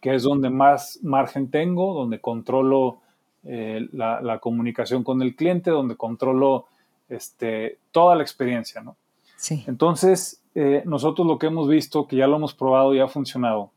que 0.00 0.14
es 0.14 0.22
donde 0.22 0.50
más 0.50 1.00
margen 1.02 1.50
tengo, 1.50 1.94
donde 1.94 2.20
controlo 2.20 2.98
eh, 3.44 3.88
la, 3.92 4.38
comunicación 4.40 5.02
con 5.02 5.22
el 5.22 5.34
cliente, 5.34 5.70
donde 5.70 5.96
controlo 5.96 6.66
este, 7.08 7.78
toda 7.90 8.14
la 8.14 8.22
experiencia, 8.22 8.82
¿no? 8.82 8.96
Sí. 9.36 9.64
Entonces, 9.66 10.41
eh, 10.54 10.82
nosotros 10.84 11.26
lo 11.26 11.38
que 11.38 11.46
hemos 11.46 11.68
visto, 11.68 12.06
que 12.06 12.16
ya 12.16 12.26
lo 12.26 12.36
hemos 12.36 12.54
probado 12.54 12.94
y 12.94 13.00
ha 13.00 13.08
funcionado, 13.08 13.70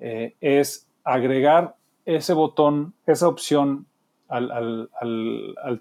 eh, 0.00 0.34
es 0.40 0.88
agregar 1.04 1.76
ese 2.04 2.32
botón, 2.32 2.94
esa 3.06 3.28
opción 3.28 3.86
al, 4.28 4.88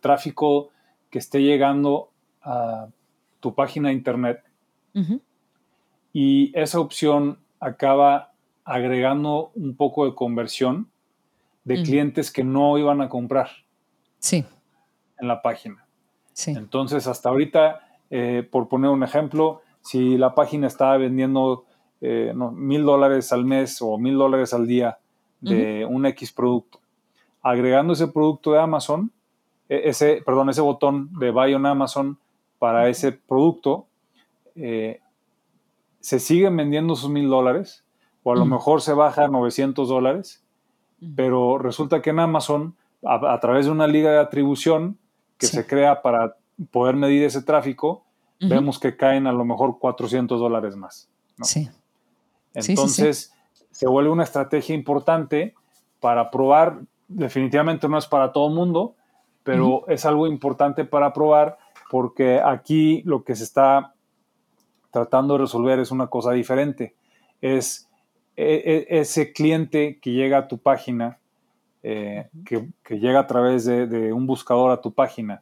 tráfico 0.02 0.70
que 1.10 1.20
esté 1.20 1.42
llegando 1.42 2.10
a 2.44 2.88
tu 3.40 3.56
página 3.56 3.90
de 3.90 3.96
internet. 3.96 4.44
Y 6.14 6.52
esa 6.60 6.80
opción 6.80 7.40
acaba 7.60 8.34
agregando 8.66 9.52
un 9.56 9.76
poco 9.76 10.06
de 10.06 10.14
conversión 10.14 10.90
de 11.64 11.84
clientes 11.84 12.32
que 12.32 12.44
no 12.44 12.78
iban 12.78 13.02
a 13.02 13.10
comprar. 13.10 13.50
Sí. 14.20 14.44
En 15.20 15.28
la 15.28 15.42
página. 15.42 15.86
Sí. 16.34 16.52
Entonces, 16.52 17.08
hasta 17.08 17.30
ahorita, 17.30 17.88
eh, 18.10 18.48
por 18.50 18.68
poner 18.68 18.90
un 18.90 19.04
ejemplo, 19.04 19.62
si 19.82 20.18
la 20.18 20.36
página 20.36 20.68
estaba 20.68 20.98
vendiendo 20.98 21.66
eh, 22.02 22.34
mil 22.54 22.84
dólares 22.84 23.32
al 23.32 23.46
mes 23.46 23.82
o 23.82 23.98
mil 23.98 24.18
dólares 24.18 24.54
al 24.54 24.68
día 24.68 24.98
de 25.40 25.86
un 25.90 26.06
X 26.06 26.32
producto, 26.32 26.80
agregando 27.42 27.94
ese 27.94 28.08
producto 28.08 28.52
de 28.52 28.60
Amazon, 28.60 29.12
e, 29.70 29.90
ese, 29.90 30.22
perdón, 30.24 30.50
ese 30.50 30.62
botón 30.62 31.10
de 31.18 31.32
Buy 31.32 31.56
on 31.56 31.66
Amazon 31.66 32.20
para 32.60 32.90
ese 32.90 33.12
producto, 33.12 33.88
eh, 34.56 35.00
se 36.00 36.20
siguen 36.20 36.58
vendiendo 36.58 36.96
sus 36.96 37.10
mil 37.10 37.30
dólares, 37.30 37.84
o 38.24 38.34
a 38.34 38.36
lo 38.36 38.46
mejor 38.46 38.82
se 38.82 38.94
baja 38.94 39.26
a 39.26 39.28
900 39.28 39.88
dólares, 39.88 40.44
pero 41.16 41.58
resulta 41.58 42.02
que 42.02 42.12
en 42.12 42.20
Amazon, 42.20 42.76
a, 43.04 43.40
través 43.40 43.66
de 43.66 43.72
una 43.72 43.88
liga 43.88 44.12
de 44.12 44.20
atribución 44.20 44.98
que 45.40 45.48
se 45.48 45.66
crea 45.66 46.04
para 46.04 46.36
poder 46.70 46.96
medir 46.96 47.24
ese 47.24 47.42
tráfico, 47.42 48.04
vemos 48.42 48.80
que 48.80 48.98
caen 48.98 49.28
a 49.28 49.32
lo 49.32 49.46
mejor 49.46 49.80
400 49.80 50.40
dólares 50.40 50.76
más. 50.76 51.10
Sí. 51.42 51.70
Entonces, 52.54 53.34
se 53.70 53.88
vuelve 53.88 54.10
una 54.10 54.24
estrategia 54.24 54.76
importante 54.76 55.54
para 56.00 56.32
probar, 56.32 56.82
definitivamente 57.08 57.88
no 57.88 57.98
es 57.98 58.08
para 58.08 58.32
todo 58.32 58.48
el 58.48 58.56
mundo, 58.56 58.96
pero 59.44 59.88
es 59.88 60.06
algo 60.06 60.28
importante 60.28 60.86
para 60.86 61.14
probar 61.14 61.58
porque 61.90 62.40
aquí 62.40 63.02
lo 63.04 63.24
que 63.24 63.36
se 63.36 63.44
está 63.44 63.94
tratando 64.92 65.34
de 65.34 65.42
resolver 65.42 65.80
es 65.80 65.92
una 65.92 66.08
cosa 66.08 66.32
diferente. 66.32 66.96
Es 67.42 67.90
e, 68.36 68.88
e, 68.90 69.00
ese 69.00 69.34
cliente 69.34 70.00
que 70.00 70.12
llega 70.12 70.38
a 70.38 70.48
tu 70.48 70.58
página, 70.58 71.20
eh, 71.84 72.30
que, 72.46 72.70
llega 72.98 73.20
a 73.20 73.28
través 73.28 73.66
de, 73.66 74.14
un 74.14 74.26
buscador 74.26 74.72
a 74.72 74.82
tu 74.82 74.94
página, 74.94 75.42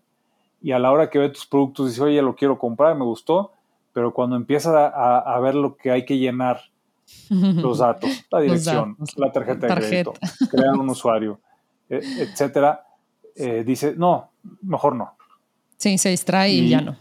y 0.62 0.72
a 0.72 0.80
la 0.80 0.92
hora 0.92 1.10
que 1.10 1.20
ve 1.20 1.30
tus 1.30 1.46
productos 1.46 1.90
dice, 1.90 2.04
oye, 2.04 2.22
lo 2.22 2.36
quiero 2.36 2.58
comprar, 2.58 2.96
me 2.96 3.06
gustó, 3.06 3.54
pero 3.94 4.14
cuando 4.14 4.36
empieza 4.36 4.88
a, 4.88 5.40
ver 5.40 5.56
lo 5.56 5.76
que 5.76 5.92
hay 5.92 6.06
que 6.06 6.18
llenar, 6.18 6.62
los 7.30 7.80
datos, 7.80 8.26
la 8.30 8.40
dirección, 8.42 8.98
la 9.16 9.32
tarjeta 9.32 9.68
de 9.68 9.76
crédito, 9.76 10.14
crear 10.52 10.74
un 10.74 10.90
usuario, 10.90 11.40
e, 11.90 11.98
etcétera, 11.98 12.86
eh, 13.36 13.64
dice, 13.66 13.94
no, 13.96 14.32
mejor 14.62 14.96
no. 14.96 15.16
Sí, 15.78 15.98
se 15.98 16.10
distrae 16.10 16.52
y, 16.52 16.70
ya 16.70 16.82
no. 16.82 16.98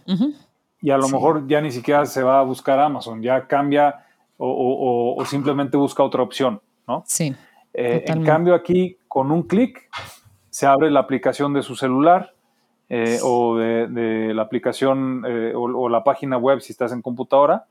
Y 0.81 0.91
a 0.91 0.97
lo 0.97 1.09
mejor 1.09 1.47
ya 1.49 1.61
ni 1.61 1.73
siquiera 1.73 2.07
se 2.07 2.23
va 2.23 2.39
a 2.39 2.43
buscar 2.43 2.79
Amazon, 2.79 3.21
ya 3.21 3.47
cambia 3.47 4.05
o, 4.39 5.21
simplemente 5.27 5.77
busca 5.77 6.05
otra 6.05 6.23
opción, 6.23 6.61
¿no? 6.87 7.03
Sí. 7.07 7.35
Eh, 7.75 8.05
en 8.07 8.25
cambio 8.25 8.55
aquí, 8.55 8.97
con 9.09 9.33
un 9.33 9.43
clic, 9.43 9.91
se 10.49 10.67
abre 10.67 10.91
la 10.91 11.01
aplicación 11.01 11.53
de 11.53 11.63
su 11.63 11.75
celular 11.75 12.35
eh, 12.89 13.19
o 13.23 13.57
de, 13.57 14.33
la 14.35 14.43
aplicación 14.43 15.25
eh, 15.27 15.53
o, 15.55 15.89
la 15.89 16.05
página 16.05 16.37
web 16.39 16.61
si 16.61 16.73
estás 16.73 16.93
en 16.93 17.03
computadora 17.03 17.67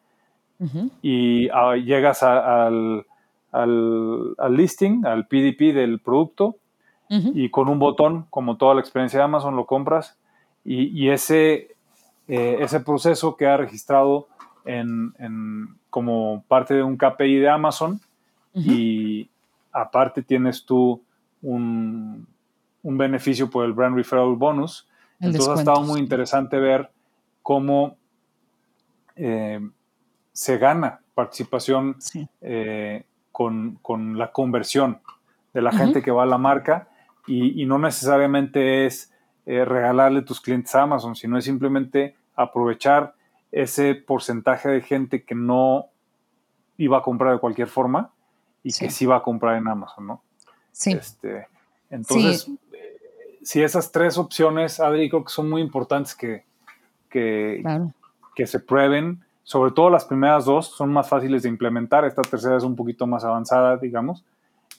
y 1.03 1.49
ah, 1.49 1.75
llegas 1.75 2.23
al, 2.23 3.05
al, 3.51 4.35
listing, 4.49 5.05
al 5.05 5.27
PDP 5.27 5.73
del 5.73 5.99
producto 5.99 6.55
y 7.09 7.49
con 7.49 7.69
un 7.69 7.79
botón, 7.79 8.25
como 8.29 8.57
toda 8.57 8.73
la 8.73 8.81
experiencia 8.81 9.19
de 9.19 9.25
Amazon, 9.25 9.55
lo 9.55 9.65
compras 9.65 10.17
y, 10.65 11.09
ese, 11.09 11.75
ese 12.27 12.79
proceso 12.81 13.37
queda 13.37 13.55
registrado 13.55 14.27
en, 14.65 15.13
como 15.89 16.43
parte 16.47 16.73
de 16.73 16.83
un 16.83 16.97
KPI 16.97 17.37
de 17.37 17.49
Amazon 17.49 17.99
y 18.53 19.29
aparte 19.71 20.23
tienes 20.23 20.65
tú 20.65 21.01
un, 21.41 22.27
beneficio 22.83 23.49
por 23.49 23.65
el 23.65 23.73
Brand 23.73 23.95
Referral 23.95 24.35
Bonus. 24.35 24.87
Entonces 25.19 25.49
ha 25.49 25.55
estado 25.55 25.81
muy 25.81 25.99
interesante 25.99 26.57
ver 26.57 26.91
cómo 27.41 27.97
eh, 29.15 29.59
se 30.31 30.57
gana 30.57 31.01
participación 31.15 31.97
eh, 32.41 33.03
con, 33.31 33.79
la 34.17 34.31
conversión 34.31 35.01
de 35.53 35.61
la 35.61 35.71
gente 35.71 36.01
que 36.03 36.11
va 36.11 36.23
a 36.23 36.27
la 36.27 36.37
marca 36.37 36.89
y, 37.25 37.65
no 37.65 37.79
necesariamente 37.79 38.85
es 38.85 39.11
eh, 39.45 39.65
regalarle 39.65 40.21
tus 40.21 40.39
clientes 40.39 40.73
a 40.75 40.83
Amazon, 40.83 41.15
sino 41.15 41.37
es 41.37 41.45
simplemente 41.45 42.15
aprovechar 42.35 43.15
ese 43.51 43.95
porcentaje 43.95 44.69
de 44.69 44.81
gente 44.81 45.23
que 45.23 45.35
no 45.35 45.87
iba 46.77 46.99
a 46.99 47.01
comprar 47.01 47.33
de 47.33 47.39
cualquier 47.39 47.67
forma 47.67 48.11
y 48.61 48.71
que 48.71 48.89
sí. 48.89 49.05
va 49.05 49.17
a 49.17 49.23
comprar 49.23 49.55
en 49.57 49.67
Amazon, 49.67 50.07
¿no? 50.07 50.21
Sí. 50.71 50.91
Este, 50.91 51.47
entonces, 51.89 52.51
si 53.47 53.63
esas 53.63 53.93
tres 53.93 54.17
opciones, 54.17 54.81
Adri, 54.81 55.09
creo 55.09 55.23
que 55.23 55.31
son 55.31 55.49
muy 55.49 55.61
importantes 55.61 56.13
que, 56.13 56.43
que, 57.09 57.63
que 58.35 58.45
se 58.45 58.59
prueben. 58.59 59.23
Sobre 59.43 59.71
todo 59.71 59.89
las 59.89 60.03
primeras 60.03 60.43
dos 60.43 60.67
son 60.67 60.91
más 60.91 61.07
fáciles 61.07 61.43
de 61.43 61.49
implementar. 61.49 62.03
Esta 62.03 62.23
tercera 62.23 62.57
es 62.57 62.63
un 62.63 62.75
poquito 62.75 63.07
más 63.07 63.23
avanzada, 63.23 63.77
digamos. 63.77 64.25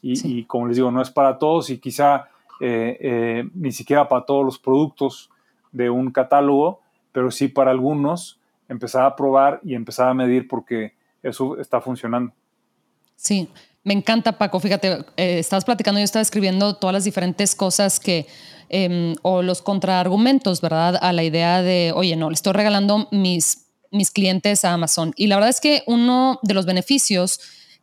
Y, 0.02 0.44
como 0.44 0.66
les 0.66 0.76
digo, 0.76 0.90
no 0.90 1.00
es 1.00 1.08
para 1.08 1.38
todos 1.38 1.70
y 1.70 1.78
quizá 1.78 2.28
eh, 2.60 2.98
eh, 3.00 3.48
ni 3.54 3.72
siquiera 3.72 4.06
para 4.06 4.26
todos 4.26 4.44
los 4.44 4.58
productos 4.58 5.30
de 5.72 5.88
un 5.88 6.10
catálogo, 6.10 6.82
pero 7.10 7.30
sí 7.30 7.48
para 7.48 7.70
algunos 7.70 8.38
empezar 8.68 9.06
a 9.06 9.16
probar 9.16 9.60
y 9.64 9.76
empezar 9.76 10.08
a 10.08 10.14
medir 10.14 10.46
porque 10.46 10.92
eso 11.22 11.58
está 11.58 11.80
funcionando. 11.80 12.34
Sí, 13.16 13.48
me 13.82 13.94
encanta, 13.94 14.36
Paco. 14.36 14.60
Fíjate, 14.60 15.06
eh, 15.16 15.38
estabas 15.38 15.64
platicando, 15.64 15.98
yo 15.98 16.04
estaba 16.04 16.20
escribiendo 16.20 16.76
todas 16.76 16.92
las 16.92 17.04
diferentes 17.04 17.54
cosas 17.54 17.98
que, 17.98 18.26
em, 18.68 19.14
o 19.22 19.42
los 19.42 19.62
contraargumentos, 19.62 20.60
¿verdad? 20.60 20.98
A 21.00 21.12
la 21.12 21.24
idea 21.24 21.62
de, 21.62 21.92
oye, 21.94 22.16
no, 22.16 22.30
le 22.30 22.34
estoy 22.34 22.52
regalando 22.52 23.08
mis, 23.10 23.66
mis 23.90 24.10
clientes 24.10 24.64
a 24.64 24.72
Amazon. 24.72 25.12
Y 25.16 25.26
la 25.26 25.36
verdad 25.36 25.50
es 25.50 25.60
que 25.60 25.82
uno 25.86 26.38
de 26.42 26.54
los 26.54 26.66
beneficios 26.66 27.40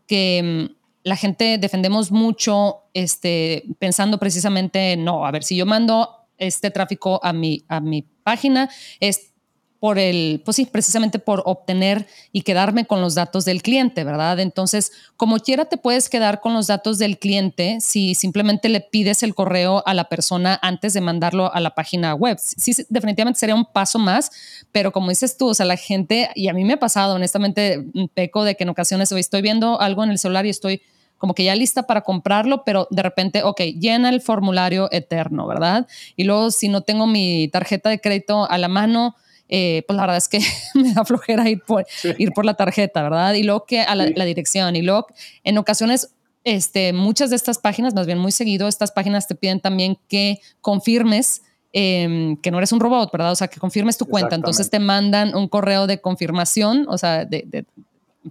que 0.07 0.37
em, 0.37 0.69
la 1.03 1.15
gente 1.15 1.57
defendemos 1.59 2.11
mucho, 2.11 2.83
este, 2.93 3.63
pensando 3.79 4.17
precisamente, 4.17 4.97
no, 4.97 5.25
a 5.25 5.31
ver, 5.31 5.43
si 5.43 5.55
yo 5.55 5.65
mando 5.65 6.09
este 6.37 6.71
tráfico 6.71 7.19
a 7.23 7.31
mi, 7.31 7.63
a 7.67 7.79
mi 7.79 8.01
página, 8.23 8.69
es 8.99 9.34
por 9.79 9.99
el, 9.99 10.41
pues 10.43 10.57
sí, 10.57 10.65
precisamente 10.65 11.19
por 11.19 11.43
obtener 11.45 12.07
y 12.31 12.41
quedarme 12.41 12.85
con 12.85 13.01
los 13.01 13.15
datos 13.15 13.45
del 13.45 13.61
cliente, 13.61 14.03
¿verdad? 14.03 14.39
Entonces, 14.39 14.91
como 15.17 15.37
quiera 15.39 15.65
te 15.65 15.77
puedes 15.77 16.09
quedar 16.09 16.41
con 16.41 16.53
los 16.53 16.67
datos 16.67 16.97
del 16.97 17.19
cliente 17.19 17.77
si 17.81 18.15
simplemente 18.15 18.69
le 18.69 18.81
pides 18.81 19.21
el 19.23 19.35
correo 19.35 19.83
a 19.85 19.93
la 19.93 20.05
persona 20.05 20.57
antes 20.61 20.93
de 20.93 21.01
mandarlo 21.01 21.53
a 21.53 21.59
la 21.59 21.75
página 21.75 22.15
web. 22.15 22.37
Sí, 22.39 22.73
definitivamente 22.89 23.39
sería 23.39 23.55
un 23.55 23.65
paso 23.65 23.99
más, 23.99 24.31
pero 24.71 24.91
como 24.91 25.09
dices 25.09 25.37
tú, 25.37 25.49
o 25.49 25.53
sea, 25.53 25.65
la 25.65 25.77
gente, 25.77 26.29
y 26.35 26.47
a 26.47 26.53
mí 26.53 26.63
me 26.63 26.73
ha 26.73 26.79
pasado, 26.79 27.15
honestamente, 27.15 27.85
un 27.93 28.07
peco 28.07 28.43
de 28.43 28.55
que 28.55 28.63
en 28.63 28.69
ocasiones 28.69 29.11
estoy 29.11 29.41
viendo 29.41 29.79
algo 29.81 30.03
en 30.03 30.11
el 30.11 30.19
celular 30.19 30.45
y 30.45 30.49
estoy 30.49 30.81
como 31.17 31.33
que 31.33 31.43
ya 31.43 31.55
lista 31.55 31.83
para 31.83 32.01
comprarlo, 32.01 32.63
pero 32.65 32.87
de 32.91 33.01
repente, 33.01 33.43
ok, 33.43 33.61
llena 33.79 34.09
el 34.09 34.21
formulario 34.21 34.89
eterno, 34.91 35.47
¿verdad? 35.47 35.87
Y 36.15 36.25
luego 36.25 36.51
si 36.51 36.67
no 36.69 36.81
tengo 36.81 37.07
mi 37.07 37.47
tarjeta 37.47 37.89
de 37.89 37.99
crédito 37.99 38.49
a 38.49 38.57
la 38.57 38.67
mano, 38.67 39.15
eh, 39.47 39.83
pues 39.87 39.95
la 39.95 40.03
verdad 40.03 40.17
es 40.17 40.27
que 40.27 40.39
me 40.73 40.93
da 40.93 41.05
flojera 41.05 41.47
ir 41.49 41.61
por, 41.61 41.85
ir 42.17 42.31
por 42.31 42.45
la 42.45 42.55
tarjeta, 42.55 43.03
¿verdad? 43.03 43.33
Y 43.33 43.43
luego 43.43 43.65
que 43.65 43.81
a 43.81 43.95
la, 43.95 44.25
dirección 44.25 44.75
y 44.75 44.81
luego 44.81 45.07
en 45.43 45.57
ocasiones 45.57 46.11
este, 46.43 46.93
muchas 46.93 47.29
de 47.29 47.35
estas 47.35 47.57
páginas, 47.57 47.93
más 47.93 48.05
bien 48.05 48.17
muy 48.17 48.31
seguido, 48.31 48.67
estas 48.67 48.91
páginas 48.91 49.27
te 49.27 49.35
piden 49.35 49.59
también 49.59 49.97
que 50.07 50.39
confirmes 50.61 51.41
em, 51.73 52.37
que 52.37 52.51
no 52.51 52.57
eres 52.57 52.71
un 52.71 52.79
robot, 52.79 53.11
¿verdad? 53.11 53.31
O 53.31 53.35
sea, 53.35 53.47
que 53.47 53.59
confirmes 53.59 53.97
tu 53.97 54.05
cuenta. 54.05 54.35
Entonces 54.35 54.69
te 54.69 54.79
mandan 54.79 55.35
un 55.35 55.47
correo 55.47 55.87
de 55.87 55.99
confirmación, 55.99 56.85
o 56.87 56.97
sea, 56.97 57.25
de, 57.25 57.65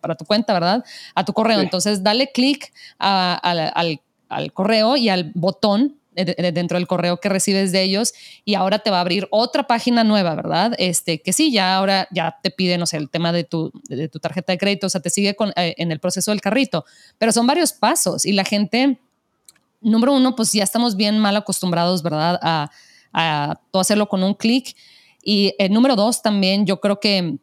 para 0.01 0.15
tu 0.15 0.25
cuenta, 0.25 0.53
¿verdad? 0.53 0.85
A 1.15 1.25
tu 1.25 1.33
correo. 1.33 1.61
Entonces 1.61 2.03
dale 2.03 2.31
clic 2.33 2.73
al, 2.99 4.01
al 4.29 4.53
correo 4.53 4.97
y 4.97 5.09
al 5.09 5.33
botón 5.35 5.97
dentro 6.15 6.79
del 6.79 6.87
correo 6.87 7.19
que 7.19 7.29
recibes 7.29 7.73
de 7.73 7.83
ellos 7.83 8.13
y 8.45 8.55
ahora 8.55 8.79
te 8.79 8.91
va 8.91 8.99
a 8.99 9.01
abrir 9.01 9.29
otra 9.31 9.67
página 9.67 10.05
nueva, 10.05 10.35
¿verdad? 10.35 10.75
Este, 10.79 11.21
que 11.21 11.33
sí, 11.33 11.53
ya 11.53 11.77
ahora 11.77 12.09
ya 12.11 12.39
te 12.43 12.51
piden, 12.51 12.81
no 12.81 12.87
sé, 12.87 12.97
el 12.97 13.11
tema 13.11 13.33
de 13.33 13.45
tu, 13.45 13.73
de 13.89 14.09
tu 14.09 14.19
tarjeta 14.19 14.53
de 14.53 14.59
crédito, 14.59 14.87
o 14.87 14.91
sea, 14.91 15.01
te 15.01 15.11
sigue 15.11 15.35
con, 15.35 15.51
eh, 15.57 15.75
en 15.79 15.93
el 15.93 16.01
proceso 16.01 16.31
del 16.31 16.41
carrito, 16.41 16.85
pero 17.19 17.33
son 17.33 17.47
varios 17.47 17.73
pasos 17.73 18.25
y 18.25 18.33
la 18.33 18.45
gente, 18.45 18.99
número 19.81 20.13
uno, 20.15 20.37
pues 20.37 20.53
ya 20.53 20.65
estamos 20.65 20.97
bien 20.97 21.19
mal 21.19 21.37
acostumbrados, 21.37 22.03
¿verdad? 22.03 22.39
A, 22.43 22.71
a 23.13 23.61
todo 23.71 23.81
hacerlo 23.81 24.09
con 24.09 24.23
un 24.23 24.35
clic. 24.35 24.77
Y 25.23 25.55
el 25.59 25.67
eh, 25.67 25.69
número 25.71 25.97
dos, 25.97 26.21
también 26.21 26.67
yo 26.67 26.81
creo 26.81 27.01
que 27.01 27.39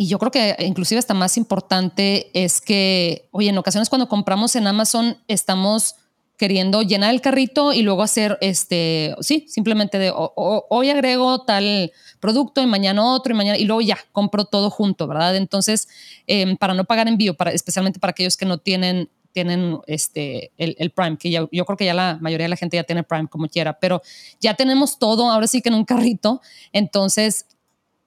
y 0.00 0.06
yo 0.06 0.20
creo 0.20 0.30
que 0.30 0.54
inclusive 0.60 1.00
hasta 1.00 1.12
más 1.12 1.36
importante 1.36 2.30
es 2.32 2.60
que, 2.60 3.28
oye, 3.32 3.50
en 3.50 3.58
ocasiones 3.58 3.88
cuando 3.88 4.08
compramos 4.08 4.54
en 4.54 4.68
Amazon 4.68 5.18
estamos 5.26 5.96
queriendo 6.38 6.82
llenar 6.82 7.12
el 7.12 7.20
carrito 7.20 7.72
y 7.72 7.82
luego 7.82 8.02
hacer 8.02 8.38
este, 8.40 9.14
sí, 9.20 9.44
simplemente 9.48 9.98
de 9.98 10.12
hoy 10.14 10.88
agrego 10.88 11.44
tal 11.44 11.92
producto 12.20 12.62
y 12.62 12.66
mañana 12.66 13.04
otro 13.04 13.34
y 13.34 13.36
mañana 13.36 13.58
y 13.58 13.64
luego 13.64 13.82
ya 13.82 13.98
compro 14.12 14.44
todo 14.44 14.70
junto, 14.70 15.06
¿verdad? 15.06 15.36
Entonces, 15.36 15.88
em, 16.26 16.56
para 16.56 16.74
no 16.74 16.84
pagar 16.84 17.08
envío, 17.08 17.34
para, 17.34 17.50
especialmente 17.50 17.98
para 17.98 18.12
aquellos 18.12 18.36
que 18.36 18.46
no 18.46 18.58
tienen 18.58 19.10
tienen 19.32 19.78
este, 19.86 20.52
el, 20.56 20.74
el 20.78 20.90
Prime, 20.90 21.16
que 21.18 21.30
yo 21.30 21.48
creo 21.48 21.76
que 21.76 21.84
ya 21.84 21.94
la 21.94 22.18
mayoría 22.20 22.46
de 22.46 22.48
la 22.48 22.56
gente 22.56 22.76
ya 22.76 22.82
tiene 22.82 23.02
Prime 23.02 23.28
como 23.28 23.46
quiera, 23.46 23.78
pero 23.78 24.02
ya 24.40 24.54
tenemos 24.54 24.98
todo, 24.98 25.30
ahora 25.30 25.46
sí 25.46 25.60
que 25.60 25.68
en 25.68 25.74
un 25.74 25.84
carrito, 25.84 26.40
entonces 26.72 27.46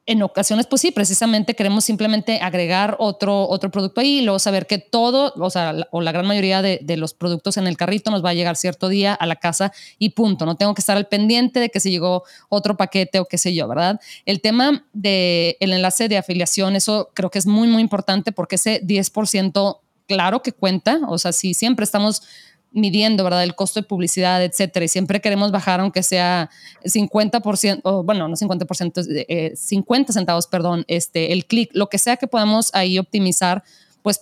en 0.07 0.23
ocasiones, 0.23 0.65
pues 0.65 0.81
sí, 0.81 0.91
precisamente 0.91 1.55
queremos 1.55 1.85
simplemente 1.85 2.39
agregar 2.41 2.95
otro, 2.99 3.47
otro 3.47 3.69
producto 3.69 4.01
ahí 4.01 4.19
y 4.19 4.21
luego 4.23 4.39
saber 4.39 4.65
que 4.65 4.79
todo, 4.79 5.31
o 5.37 5.49
sea, 5.51 5.73
la, 5.73 5.87
o 5.91 6.01
la 6.01 6.11
gran 6.11 6.25
mayoría 6.25 6.63
de, 6.63 6.79
de, 6.81 6.97
los 6.97 7.13
productos 7.13 7.57
en 7.57 7.67
el 7.67 7.77
carrito 7.77 8.09
nos 8.09 8.25
va 8.25 8.29
a 8.29 8.33
llegar 8.33 8.55
cierto 8.55 8.89
día 8.89 9.13
a 9.13 9.25
la 9.27 9.35
casa 9.35 9.71
y 9.99 10.09
punto. 10.09 10.45
No 10.45 10.55
tengo 10.55 10.73
que 10.73 10.81
estar 10.81 10.97
al 10.97 11.07
pendiente 11.07 11.59
de 11.59 11.69
que 11.69 11.79
se 11.79 11.91
llegó 11.91 12.23
otro 12.49 12.77
paquete 12.77 13.19
o 13.19 13.25
qué 13.25 13.37
sé 13.37 13.53
yo, 13.53 13.67
¿verdad? 13.67 13.99
El 14.25 14.41
tema 14.41 14.85
del 14.93 15.55
el 15.59 15.73
enlace 15.73 16.09
de 16.09 16.17
afiliación, 16.17 16.75
eso 16.75 17.11
creo 17.13 17.29
que 17.29 17.39
es 17.39 17.45
muy, 17.45 17.67
muy 17.67 17.81
importante 17.81 18.31
porque 18.31 18.55
ese 18.55 18.81
10% 18.81 19.81
claro 20.07 20.41
que 20.41 20.51
cuenta, 20.51 20.99
o 21.07 21.17
sea, 21.17 21.31
si 21.31 21.53
siempre 21.53 21.85
estamos 21.85 22.23
midiendo, 22.71 23.23
¿verdad? 23.23 23.43
El 23.43 23.55
costo 23.55 23.81
de 23.81 23.87
publicidad, 23.87 24.43
etcétera. 24.43 24.85
Y 24.85 24.87
siempre 24.87 25.21
queremos 25.21 25.51
bajar, 25.51 25.79
aunque 25.79 26.03
sea 26.03 26.49
50%, 26.83 27.81
o 27.83 28.03
bueno, 28.03 28.27
no 28.27 28.35
50%, 28.35 29.25
eh, 29.27 29.53
50 29.55 30.13
centavos, 30.13 30.47
perdón, 30.47 30.85
este, 30.87 31.33
el 31.33 31.45
clic, 31.45 31.69
lo 31.73 31.89
que 31.89 31.97
sea 31.97 32.17
que 32.17 32.27
podamos 32.27 32.73
ahí 32.73 32.97
optimizar, 32.97 33.63
pues 34.01 34.21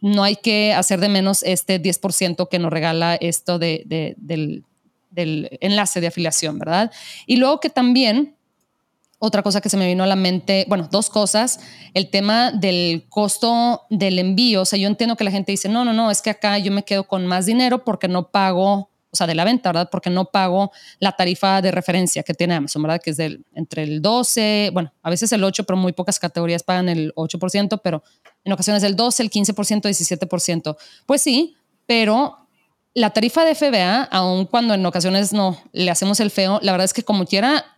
no 0.00 0.22
hay 0.22 0.36
que 0.36 0.72
hacer 0.72 1.00
de 1.00 1.08
menos 1.08 1.42
este 1.42 1.82
10% 1.82 2.48
que 2.48 2.58
nos 2.58 2.70
regala 2.70 3.16
esto 3.16 3.58
de, 3.58 4.14
del, 4.16 4.64
del 5.10 5.58
enlace 5.60 6.00
de 6.00 6.06
afiliación, 6.06 6.58
¿verdad? 6.58 6.92
Y 7.26 7.36
luego 7.36 7.60
que 7.60 7.70
también 7.70 8.35
otra 9.18 9.42
cosa 9.42 9.60
que 9.60 9.68
se 9.68 9.76
me 9.76 9.86
vino 9.86 10.04
a 10.04 10.06
la 10.06 10.16
mente, 10.16 10.66
bueno, 10.68 10.88
dos 10.90 11.08
cosas, 11.08 11.60
el 11.94 12.10
tema 12.10 12.52
del 12.52 13.06
costo 13.08 13.82
del 13.88 14.18
envío, 14.18 14.62
o 14.62 14.64
sea, 14.64 14.78
yo 14.78 14.88
entiendo 14.88 15.16
que 15.16 15.24
la 15.24 15.30
gente 15.30 15.52
dice, 15.52 15.68
no, 15.68 15.84
no, 15.84 15.92
no, 15.92 16.10
es 16.10 16.20
que 16.20 16.30
acá 16.30 16.58
yo 16.58 16.70
me 16.70 16.84
quedo 16.84 17.04
con 17.04 17.26
más 17.26 17.46
dinero 17.46 17.82
porque 17.84 18.08
no 18.08 18.30
pago, 18.30 18.90
o 19.10 19.16
sea, 19.16 19.26
de 19.26 19.34
la 19.34 19.44
venta, 19.44 19.70
¿verdad? 19.70 19.88
Porque 19.90 20.10
no 20.10 20.26
pago 20.26 20.70
la 20.98 21.12
tarifa 21.12 21.62
de 21.62 21.70
referencia 21.70 22.22
que 22.22 22.34
tiene 22.34 22.54
Amazon, 22.54 22.82
¿verdad? 22.82 23.00
Que 23.02 23.10
es 23.10 23.16
del, 23.16 23.46
entre 23.54 23.84
el 23.84 24.02
12, 24.02 24.70
bueno, 24.74 24.92
a 25.02 25.08
veces 25.08 25.32
el 25.32 25.42
8, 25.42 25.64
pero 25.64 25.78
muy 25.78 25.92
pocas 25.92 26.18
categorías 26.18 26.62
pagan 26.62 26.90
el 26.90 27.14
8%, 27.14 27.80
pero 27.82 28.02
en 28.44 28.52
ocasiones 28.52 28.82
el 28.82 28.96
12, 28.96 29.22
el 29.22 29.30
15%, 29.30 29.80
17%. 29.80 30.76
Pues 31.06 31.22
sí, 31.22 31.56
pero 31.86 32.36
la 32.92 33.10
tarifa 33.10 33.44
de 33.44 33.54
FBA, 33.54 34.04
aun 34.04 34.46
cuando 34.46 34.74
en 34.74 34.84
ocasiones 34.84 35.32
no 35.32 35.58
le 35.72 35.90
hacemos 35.90 36.20
el 36.20 36.30
feo, 36.30 36.58
la 36.62 36.72
verdad 36.72 36.84
es 36.84 36.92
que 36.92 37.02
como 37.02 37.24
quiera 37.26 37.75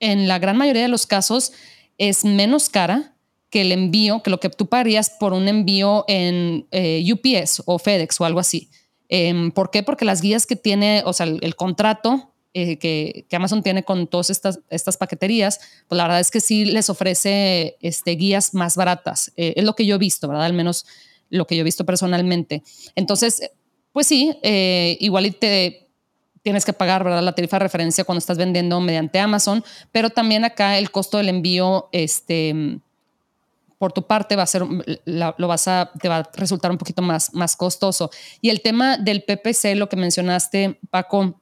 en 0.00 0.28
la 0.28 0.38
gran 0.38 0.56
mayoría 0.56 0.82
de 0.82 0.88
los 0.88 1.06
casos 1.06 1.52
es 1.98 2.24
menos 2.24 2.68
cara 2.68 3.14
que 3.50 3.60
el 3.60 3.70
envío, 3.70 4.20
que 4.22 4.30
lo 4.30 4.40
que 4.40 4.50
tú 4.50 4.66
pagarías 4.66 5.10
por 5.10 5.32
un 5.32 5.46
envío 5.46 6.04
en 6.08 6.66
eh, 6.72 7.04
UPS 7.12 7.62
o 7.66 7.78
FedEx 7.78 8.20
o 8.20 8.24
algo 8.24 8.40
así. 8.40 8.68
Em, 9.08 9.52
¿Por 9.52 9.70
qué? 9.70 9.84
Porque 9.84 10.04
las 10.04 10.22
guías 10.22 10.44
que 10.44 10.56
tiene, 10.56 11.02
o 11.06 11.12
sea, 11.12 11.26
el, 11.26 11.54
contrato 11.54 12.32
eh, 12.52 12.78
que, 12.78 13.26
Amazon 13.30 13.62
tiene 13.62 13.84
con 13.84 14.08
todas 14.08 14.30
estas, 14.30 14.58
estas 14.70 14.96
paqueterías, 14.96 15.60
pues 15.86 15.96
la 15.96 16.02
verdad 16.02 16.18
es 16.18 16.32
que 16.32 16.40
sí 16.40 16.64
les 16.64 16.90
ofrece 16.90 17.76
este, 17.80 18.12
guías 18.16 18.54
más 18.54 18.74
baratas. 18.74 19.32
Eh, 19.36 19.54
es 19.54 19.64
lo 19.64 19.76
que 19.76 19.86
yo 19.86 19.94
he 19.94 19.98
visto, 19.98 20.26
¿verdad? 20.26 20.46
Al 20.46 20.52
menos 20.52 20.84
lo 21.30 21.46
que 21.46 21.54
yo 21.54 21.60
he 21.60 21.64
visto 21.64 21.86
personalmente. 21.86 22.64
Entonces, 22.96 23.50
pues 23.92 24.08
sí, 24.08 24.36
igual 24.98 25.32
te, 25.36 25.83
tienes 26.44 26.66
que 26.66 26.74
pagar 26.74 27.06
la 27.06 27.32
tarifa 27.32 27.56
de 27.56 27.64
referencia 27.64 28.04
cuando 28.04 28.18
estás 28.18 28.36
vendiendo 28.36 28.78
mediante 28.78 29.18
Amazon, 29.18 29.64
pero 29.90 30.10
también 30.10 30.44
acá 30.44 30.78
el 30.78 30.90
costo 30.90 31.16
del 31.16 31.30
envío, 31.30 31.88
este, 31.90 32.78
por 33.78 33.92
tu 33.92 34.06
parte 34.06 34.36
va 34.36 34.42
a 34.42 34.46
ser, 34.46 34.62
lo 35.06 35.48
vas 35.48 35.66
a, 35.68 35.90
te 35.98 36.08
va 36.08 36.18
a 36.18 36.30
resultar 36.34 36.70
un 36.70 36.76
poquito 36.76 37.00
más, 37.00 37.32
más 37.32 37.56
costoso. 37.56 38.10
Y 38.42 38.50
el 38.50 38.60
tema 38.60 38.98
del 38.98 39.24
PPC, 39.24 39.74
lo 39.74 39.88
que 39.88 39.96
mencionaste, 39.96 40.78
Paco, 40.90 41.40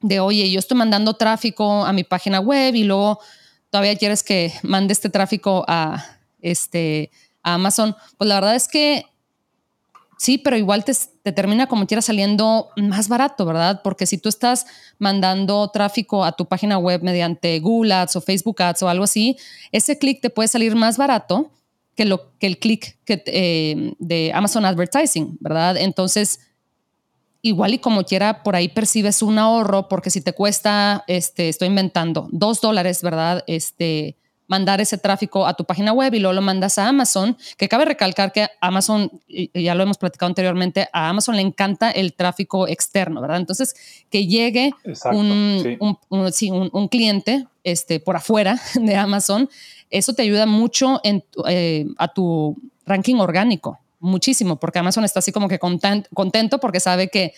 de 0.00 0.20
oye, 0.20 0.48
yo 0.48 0.60
estoy 0.60 0.78
mandando 0.78 1.14
tráfico 1.14 1.84
a 1.84 1.92
mi 1.92 2.04
página 2.04 2.38
web 2.38 2.76
y 2.76 2.84
luego 2.84 3.18
todavía 3.70 3.96
quieres 3.96 4.22
que 4.22 4.52
mande 4.62 4.92
este 4.92 5.10
tráfico 5.10 5.64
a, 5.66 6.04
este, 6.40 7.10
a 7.42 7.54
Amazon, 7.54 7.96
pues 8.16 8.28
la 8.28 8.36
verdad 8.36 8.54
es 8.54 8.68
que 8.68 9.06
Sí, 10.18 10.38
pero 10.38 10.56
igual 10.56 10.84
te, 10.84 10.94
termina 11.32 11.66
como 11.66 11.86
quiera 11.86 12.00
saliendo 12.00 12.70
más 12.76 13.08
barato, 13.08 13.44
¿verdad? 13.44 13.82
Porque 13.84 14.06
si 14.06 14.16
tú 14.16 14.30
estás 14.30 14.66
mandando 14.98 15.68
tráfico 15.68 16.24
a 16.24 16.32
tu 16.32 16.46
página 16.46 16.78
web 16.78 17.02
mediante 17.02 17.60
Google 17.60 17.92
Ads 17.92 18.16
o 18.16 18.20
Facebook 18.22 18.62
Ads 18.62 18.82
o 18.82 18.88
algo 18.88 19.04
así, 19.04 19.36
ese 19.72 19.98
clic 19.98 20.22
te 20.22 20.30
puede 20.30 20.48
salir 20.48 20.74
más 20.74 20.96
barato 20.96 21.50
que, 21.94 22.06
lo, 22.06 22.32
que 22.38 22.46
el 22.46 22.58
clic 22.58 22.96
eh, 23.06 23.92
de 23.98 24.32
Amazon 24.34 24.64
Advertising, 24.64 25.36
¿verdad? 25.40 25.76
Entonces, 25.76 26.40
igual 27.42 27.74
y 27.74 27.78
como 27.78 28.04
quiera, 28.04 28.42
por 28.42 28.56
ahí 28.56 28.68
percibes 28.68 29.20
un 29.20 29.38
ahorro, 29.38 29.88
porque 29.88 30.10
si 30.10 30.22
te 30.22 30.32
cuesta, 30.32 31.04
este, 31.08 31.50
estoy 31.50 31.68
inventando, 31.68 32.28
dos 32.32 32.62
dólares, 32.62 33.02
¿verdad? 33.02 33.44
Este, 33.46 34.16
mandar 34.48 34.80
ese 34.80 34.98
tráfico 34.98 35.46
a 35.46 35.54
tu 35.54 35.64
página 35.64 35.92
web 35.92 36.14
y 36.14 36.20
luego 36.20 36.34
lo 36.34 36.42
mandas 36.42 36.78
a 36.78 36.88
Amazon, 36.88 37.36
que 37.56 37.68
cabe 37.68 37.84
recalcar 37.84 38.32
que 38.32 38.48
Amazon, 38.60 39.10
ya 39.54 39.74
lo 39.74 39.82
hemos 39.82 39.98
platicado 39.98 40.28
anteriormente, 40.28 40.88
a 40.92 41.08
Amazon 41.08 41.36
le 41.36 41.42
encanta 41.42 41.90
el 41.90 42.14
tráfico 42.14 42.68
externo, 42.68 43.20
¿verdad? 43.20 43.38
Entonces, 43.38 43.74
que 44.10 44.26
llegue 44.26 44.72
un, 45.12 45.76
un, 46.10 46.88
cliente 46.88 47.46
este, 47.64 48.00
por 48.00 48.16
afuera 48.16 48.60
de 48.74 48.96
Amazon, 48.96 49.48
eso 49.90 50.12
te 50.14 50.22
ayuda 50.22 50.46
mucho 50.46 51.00
en, 51.04 51.24
eh, 51.48 51.86
a 51.98 52.08
tu 52.08 52.56
ranking 52.84 53.16
orgánico, 53.16 53.78
muchísimo, 53.98 54.56
porque 54.56 54.78
Amazon 54.78 55.04
está 55.04 55.18
así 55.18 55.32
como 55.32 55.48
que 55.48 55.58
contento 55.58 56.58
porque 56.60 56.80
sabe 56.80 57.08
que 57.08 57.34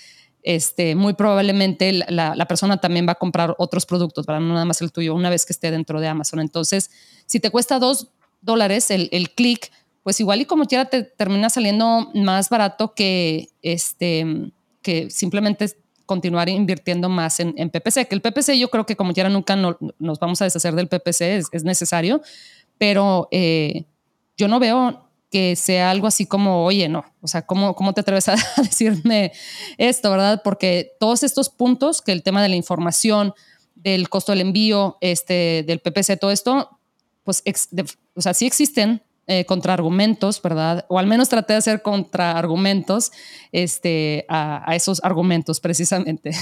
este, 0.48 0.94
muy 0.94 1.12
probablemente 1.12 1.92
la, 1.92 2.46
persona 2.48 2.78
también 2.78 3.06
va 3.06 3.12
a 3.12 3.16
comprar 3.16 3.54
otros 3.58 3.84
productos, 3.84 4.24
¿verdad? 4.24 4.40
no 4.40 4.54
nada 4.54 4.64
más 4.64 4.80
el 4.80 4.90
tuyo, 4.92 5.14
una 5.14 5.28
vez 5.28 5.44
que 5.44 5.52
esté 5.52 5.70
dentro 5.70 6.00
de 6.00 6.08
Amazon. 6.08 6.40
Entonces, 6.40 6.90
si 7.26 7.38
te 7.38 7.50
cuesta 7.50 7.78
dos 7.78 8.08
dólares 8.40 8.90
el, 8.90 9.10
el 9.12 9.28
clic, 9.28 9.70
pues 10.02 10.20
igual 10.20 10.40
y 10.40 10.46
como 10.46 10.64
quiera 10.64 10.86
te 10.86 11.02
termina 11.02 11.50
saliendo 11.50 12.10
más 12.14 12.48
barato 12.48 12.94
que, 12.94 13.50
este, 13.60 14.50
que 14.80 15.10
simplemente 15.10 15.76
continuar 16.06 16.48
invirtiendo 16.48 17.10
más 17.10 17.40
en, 17.40 17.52
PPC, 17.52 18.08
que 18.08 18.14
el 18.14 18.22
PPC 18.22 18.54
yo 18.56 18.70
creo 18.70 18.86
que 18.86 18.96
como 18.96 19.12
quiera 19.12 19.28
nunca 19.28 19.54
nos 19.54 20.18
vamos 20.18 20.40
a 20.40 20.46
deshacer 20.46 20.74
del 20.74 20.88
PPC, 20.88 21.20
es, 21.52 21.62
necesario, 21.62 22.22
pero 22.78 23.28
eh, 23.32 23.84
yo 24.38 24.48
no 24.48 24.58
veo 24.60 25.07
que 25.30 25.56
sea 25.56 25.90
algo 25.90 26.06
así 26.06 26.26
como, 26.26 26.64
oye, 26.64 26.88
no, 26.88 27.04
o 27.20 27.28
sea, 27.28 27.42
¿cómo, 27.42 27.74
cómo 27.74 27.92
te 27.92 28.00
atreves 28.00 28.28
a 28.28 28.36
decirme 28.56 29.32
esto, 29.76 30.10
verdad? 30.10 30.42
Porque 30.42 30.92
todos 30.98 31.22
estos 31.22 31.48
puntos, 31.48 32.02
que 32.02 32.12
el 32.12 32.22
tema 32.22 32.42
de 32.42 32.48
la 32.48 32.56
información, 32.56 33.34
del 33.74 34.08
costo 34.08 34.32
del 34.32 34.40
envío, 34.40 34.96
este, 35.00 35.64
del 35.66 35.80
PPC, 35.80 36.18
todo 36.18 36.30
esto, 36.30 36.78
pues, 37.24 37.42
o 38.14 38.20
sea, 38.22 38.34
sí 38.34 38.46
existen 38.46 39.02
eh, 39.26 39.44
contraargumentos, 39.44 40.40
¿verdad? 40.40 40.86
O 40.88 40.98
al 40.98 41.06
menos 41.06 41.28
traté 41.28 41.52
de 41.52 41.58
hacer 41.58 41.82
contraargumentos 41.82 43.12
este, 43.52 44.24
a, 44.28 44.68
a 44.68 44.74
esos 44.74 45.04
argumentos 45.04 45.60
precisamente. 45.60 46.32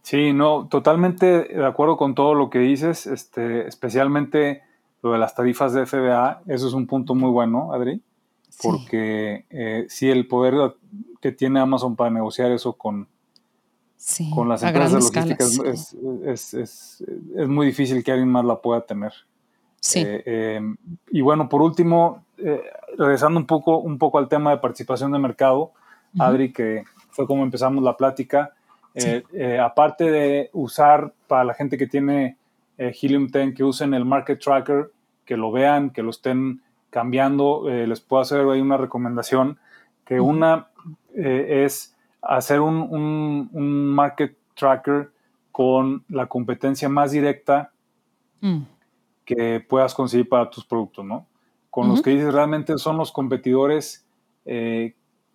Sí, 0.00 0.32
no, 0.32 0.68
totalmente 0.68 1.26
de 1.26 1.66
acuerdo 1.66 1.98
con 1.98 2.14
todo 2.14 2.32
lo 2.32 2.48
que 2.48 2.60
dices, 2.60 3.06
este, 3.06 3.68
especialmente 3.68 4.62
lo 5.02 5.12
de 5.12 5.18
las 5.18 5.34
tarifas 5.34 5.72
de 5.72 5.86
FBA, 5.86 6.42
eso 6.46 6.68
es 6.68 6.74
un 6.74 6.86
punto 6.86 7.14
muy 7.14 7.30
bueno, 7.30 7.72
Adri, 7.72 8.02
porque 8.62 9.44
eh, 9.50 9.86
sí. 9.88 10.10
el 10.10 10.26
poder 10.26 10.74
que 11.20 11.32
tiene 11.32 11.60
Amazon 11.60 11.96
para 11.96 12.10
negociar 12.10 12.50
eso 12.52 12.72
con, 12.72 13.08
con 14.34 14.48
las 14.48 14.62
empresas 14.62 14.92
de 14.92 14.98
logística 14.98 15.44
es, 16.24 16.54
es, 16.54 17.02
muy 17.48 17.66
difícil 17.66 18.02
que 18.02 18.12
alguien 18.12 18.30
más 18.30 18.44
la 18.44 18.60
pueda 18.60 18.80
tener. 18.80 19.12
Sí. 19.80 20.02
Eh, 20.04 20.56
em, 20.56 20.76
y 21.10 21.20
bueno, 21.20 21.48
por 21.48 21.62
último, 21.62 22.24
eh, 22.38 22.62
regresando 22.96 23.38
un 23.38 23.46
poco, 23.46 23.78
un 23.78 23.98
poco 23.98 24.18
al 24.18 24.28
tema 24.28 24.50
de 24.50 24.58
participación 24.58 25.12
de 25.12 25.18
mercado, 25.18 25.72
Adri, 26.18 26.52
que 26.52 26.84
fue 27.10 27.26
como 27.26 27.42
empezamos 27.42 27.82
la 27.84 27.96
plática, 27.96 28.54
eh, 28.94 29.58
aparte 29.62 30.10
de 30.10 30.50
usar 30.52 31.12
para 31.28 31.44
la 31.44 31.54
gente 31.54 31.78
que 31.78 31.86
tiene 31.86 32.37
Helium 32.78 33.26
10, 33.26 33.54
que 33.54 33.64
usen 33.64 33.92
el 33.92 34.04
Market 34.04 34.40
Tracker, 34.40 34.90
que 35.24 35.36
lo 35.36 35.52
vean, 35.52 35.90
que 35.90 36.02
lo 36.02 36.10
estén 36.10 36.62
cambiando, 36.90 37.64
les 37.68 38.00
puedo 38.00 38.22
hacer 38.22 38.40
ahí 38.48 38.60
una 38.60 38.76
recomendación, 38.76 39.58
que 40.04 40.20
una 40.20 40.68
es 41.14 41.94
hacer 42.22 42.60
un, 42.60 43.50
Market 43.94 44.38
Tracker 44.54 45.10
con 45.52 46.04
la 46.08 46.26
competencia 46.26 46.88
más 46.88 47.10
directa 47.10 47.72
mm. 48.40 48.60
que 49.24 49.60
puedas 49.68 49.92
conseguir 49.92 50.28
para 50.28 50.48
tus 50.48 50.64
productos, 50.64 51.04
¿no? 51.04 51.26
Con 51.68 51.88
los 51.88 52.00
que 52.00 52.10
dices 52.10 52.32
realmente 52.32 52.78
son 52.78 52.96
los 52.96 53.12
competidores 53.12 54.06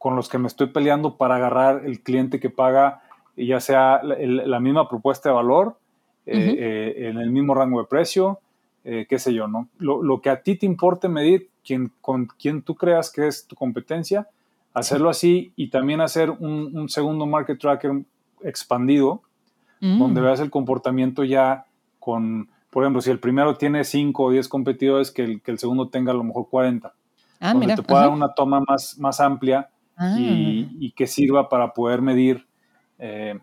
con 0.03 0.17
los 0.17 0.27
que 0.27 0.37
me 0.37 0.47
estoy 0.47 0.67
peleando 0.67 1.15
para 1.15 1.37
agarrar 1.37 1.85
el 1.85 2.01
cliente 2.01 2.41
que 2.41 2.49
paga 2.49 3.01
ya 3.37 3.61
sea 3.61 4.01
la, 4.03 4.59
misma 4.59 4.89
propuesta 4.89 5.29
de 5.29 5.35
valor, 5.35 5.79
eh, 6.25 6.55
eh, 6.57 7.09
en 7.09 7.17
el 7.17 7.31
mismo 7.31 7.53
rango 7.53 7.81
de 7.81 7.87
precio, 7.87 8.39
eh, 8.85 9.05
qué 9.09 9.19
sé 9.19 9.33
yo, 9.33 9.47
¿no? 9.47 9.69
Lo, 9.77 10.21
que 10.21 10.29
a 10.29 10.41
ti 10.41 10.55
te 10.55 10.65
importe 10.65 11.09
medir, 11.09 11.49
con 12.01 12.25
quien 12.25 12.61
tú 12.61 12.75
creas 12.75 13.11
que 13.11 13.27
es 13.27 13.47
tu 13.47 13.55
competencia, 13.55 14.27
hacerlo 14.73 15.09
así 15.09 15.53
y 15.55 15.69
también 15.69 16.01
hacer 16.01 16.29
un, 16.29 16.89
segundo 16.89 17.25
market 17.25 17.59
tracker 17.59 18.03
expandido, 18.41 19.21
mm. 19.81 19.99
donde 19.99 20.21
veas 20.21 20.39
el 20.39 20.49
comportamiento 20.49 21.23
ya 21.23 21.65
con, 21.99 22.49
por 22.69 22.83
ejemplo, 22.83 23.01
si 23.01 23.11
el 23.11 23.19
primero 23.19 23.55
tiene 23.55 23.83
5 23.83 24.23
o 24.23 24.31
10 24.31 24.47
competidores, 24.47 25.11
que 25.11 25.23
el, 25.23 25.41
que 25.41 25.51
el 25.51 25.59
segundo 25.59 25.89
tenga 25.89 26.11
a 26.11 26.15
lo 26.15 26.23
mejor 26.23 26.49
40. 26.49 26.93
Ah, 27.39 27.51
donde 27.51 27.67
mira. 27.67 27.75
te 27.75 27.83
pueda 27.83 28.01
dar 28.01 28.09
una 28.09 28.33
toma 28.33 28.61
más, 28.65 28.97
más 28.97 29.19
amplia 29.19 29.69
ah. 29.97 30.15
y, 30.17 30.91
que 30.91 31.07
sirva 31.07 31.49
para 31.49 31.73
poder 31.73 32.01
medir 32.01 32.47
eh, 32.99 33.37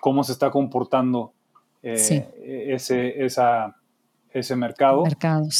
cómo 0.00 0.22
se 0.22 0.32
está 0.32 0.50
comportando 0.50 1.32
eh, 1.84 2.74
ese, 2.74 3.24
esa, 3.24 3.76
ese 4.32 4.56
mercado. 4.56 5.04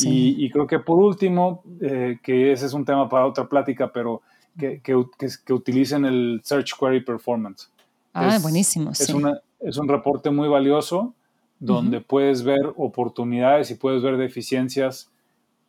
y, 0.02 0.50
creo 0.50 0.66
que 0.66 0.78
por 0.78 0.98
último, 0.98 1.62
eh, 1.80 2.18
que 2.22 2.52
ese 2.52 2.66
es 2.66 2.72
un 2.72 2.84
tema 2.84 3.08
para 3.08 3.26
otra 3.26 3.48
plática, 3.48 3.92
pero 3.92 4.22
que, 4.58 4.80
que, 4.80 5.52
utilicen 5.52 6.04
el 6.04 6.40
Search 6.42 6.72
Query 6.78 7.04
Performance. 7.04 7.70
Ah, 8.12 8.38
buenísimo. 8.40 8.90
Es, 8.90 9.10
una, 9.10 9.40
es 9.60 9.76
un 9.76 9.88
reporte 9.88 10.30
muy 10.30 10.48
valioso 10.48 11.14
donde 11.58 12.00
puedes 12.00 12.42
ver 12.42 12.72
oportunidades 12.76 13.70
y 13.70 13.74
puedes 13.74 14.02
ver 14.02 14.16
deficiencias 14.16 15.10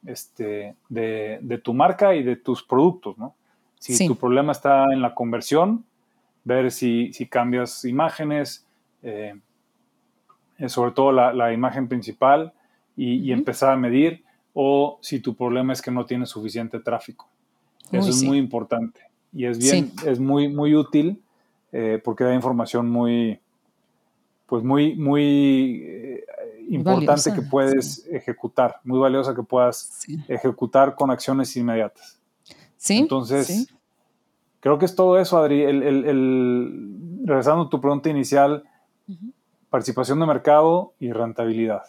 este, 0.06 0.76
de, 0.90 1.40
de, 1.42 1.58
tu 1.58 1.74
marca 1.74 2.16
y 2.16 2.24
de 2.24 2.36
tus 2.36 2.64
productos, 2.64 3.18
¿no? 3.18 3.34
Si 3.80 4.08
tu 4.08 4.16
problema 4.16 4.52
está 4.52 4.86
en 4.92 5.02
la 5.02 5.14
conversión, 5.14 5.86
ver 6.44 6.72
si, 6.72 7.12
cambias 7.30 7.86
imágenes, 7.86 8.66
eh, 9.04 9.36
eh, 10.58 10.70
sobre 10.70 10.92
todo 10.92 11.12
la, 11.12 11.54
imagen 11.54 11.88
principal, 11.88 12.54
y, 12.98 13.32
empezar 13.32 13.72
a 13.72 13.76
medir, 13.76 14.24
o 14.54 15.00
si 15.02 15.20
tu 15.20 15.36
problema 15.36 15.74
es 15.74 15.82
que 15.82 15.92
no 15.92 16.06
tienes 16.06 16.30
suficiente 16.30 16.80
tráfico. 16.80 17.28
Eso 17.92 18.10
es 18.10 18.24
muy 18.24 18.38
importante 18.38 19.02
y 19.32 19.46
es 19.46 19.60
bien, 19.60 19.92
es 20.06 20.20
muy, 20.20 20.48
muy 20.48 20.74
útil 20.74 21.22
eh, 21.72 22.02
porque 22.04 22.24
da 22.24 22.34
información 22.34 22.90
muy, 22.90 23.40
pues 24.48 24.64
muy, 24.64 24.96
muy 24.96 26.24
importante 26.70 27.34
que 27.34 27.42
puedes 27.42 28.08
ejecutar, 28.08 28.80
muy 28.84 28.98
valiosa 28.98 29.36
que 29.36 29.44
puedas 29.44 30.06
ejecutar 30.28 30.96
con 30.96 31.12
acciones 31.12 31.56
inmediatas. 31.58 32.20
Sí. 32.78 33.00
Entonces, 33.00 33.68
Creo 34.66 34.80
que 34.80 34.86
es 34.86 34.96
todo 34.96 35.20
eso, 35.20 35.38
Adri. 35.38 35.62
El, 35.62 37.22
regresando 37.24 37.66
a 37.66 37.70
tu 37.70 37.80
pregunta 37.80 38.10
inicial, 38.10 38.64
participación 39.76 40.22
de 40.22 40.26
mercado 40.26 40.94
y 41.02 41.12
rentabilidad. 41.12 41.82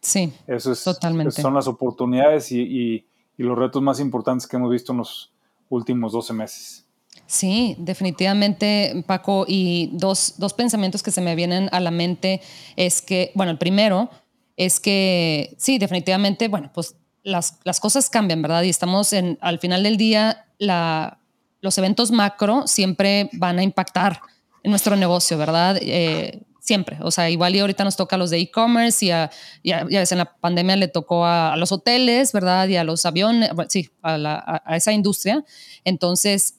Sí, 0.00 0.32
eso 0.46 0.72
es, 0.72 0.82
totalmente. 0.82 1.42
son 1.42 1.52
las 1.52 1.68
oportunidades 1.68 2.50
y, 2.50 3.04
los 3.36 3.58
retos 3.58 3.82
más 3.82 4.00
importantes 4.00 4.46
que 4.46 4.56
hemos 4.56 4.70
visto 4.70 4.92
en 4.92 4.98
los 4.98 5.30
últimos 5.68 6.12
12 6.12 6.32
meses. 6.32 6.86
Sí, 7.26 7.76
definitivamente, 7.78 9.04
Paco. 9.06 9.44
Y 9.46 9.90
dos, 9.92 10.36
dos, 10.38 10.54
pensamientos 10.54 11.02
que 11.02 11.10
se 11.10 11.20
me 11.20 11.34
vienen 11.34 11.68
a 11.72 11.80
la 11.80 11.90
mente 11.90 12.40
es 12.74 13.02
que, 13.02 13.32
bueno, 13.34 13.52
el 13.52 13.58
primero 13.58 14.08
es 14.56 14.80
que 14.80 15.54
sí, 15.58 15.76
definitivamente, 15.76 16.48
bueno, 16.48 16.70
pues 16.72 16.96
las, 17.22 17.58
las 17.64 17.80
cosas 17.80 18.08
cambian, 18.08 18.40
¿verdad? 18.40 18.62
Y 18.62 18.70
estamos 18.70 19.12
en, 19.12 19.36
al 19.42 19.58
final 19.58 19.82
del 19.82 19.98
día, 19.98 20.46
la, 20.56 21.18
los 21.60 21.76
eventos 21.76 22.10
macro 22.12 22.66
siempre 22.66 23.28
van 23.34 23.58
a 23.58 23.62
impactar 23.62 24.22
en 24.62 24.70
nuestro 24.70 24.96
negocio, 24.96 25.36
¿verdad? 25.36 25.76
Eh, 25.82 26.40
siempre. 26.66 26.98
O 27.02 27.10
sea, 27.10 27.30
igual 27.30 27.54
y 27.54 27.60
ahorita 27.60 27.84
nos 27.84 27.96
toca 27.96 28.16
a 28.16 28.18
los 28.18 28.30
de 28.30 28.38
e-commerce 28.38 29.06
y, 29.06 29.10
a, 29.12 29.30
ya 29.62 29.84
ves, 29.84 30.10
en 30.10 30.18
la 30.18 30.36
pandemia 30.36 30.76
le 30.76 30.88
tocó 30.88 31.24
a, 31.24 31.56
los 31.56 31.70
hoteles, 31.70 32.32
¿verdad? 32.32 32.66
Y 32.68 32.76
a 32.76 32.84
los 32.84 33.06
aviones, 33.06 33.50
sí, 33.68 33.88
a, 34.02 34.62
esa 34.74 34.92
industria. 34.92 35.44
Entonces, 35.84 36.56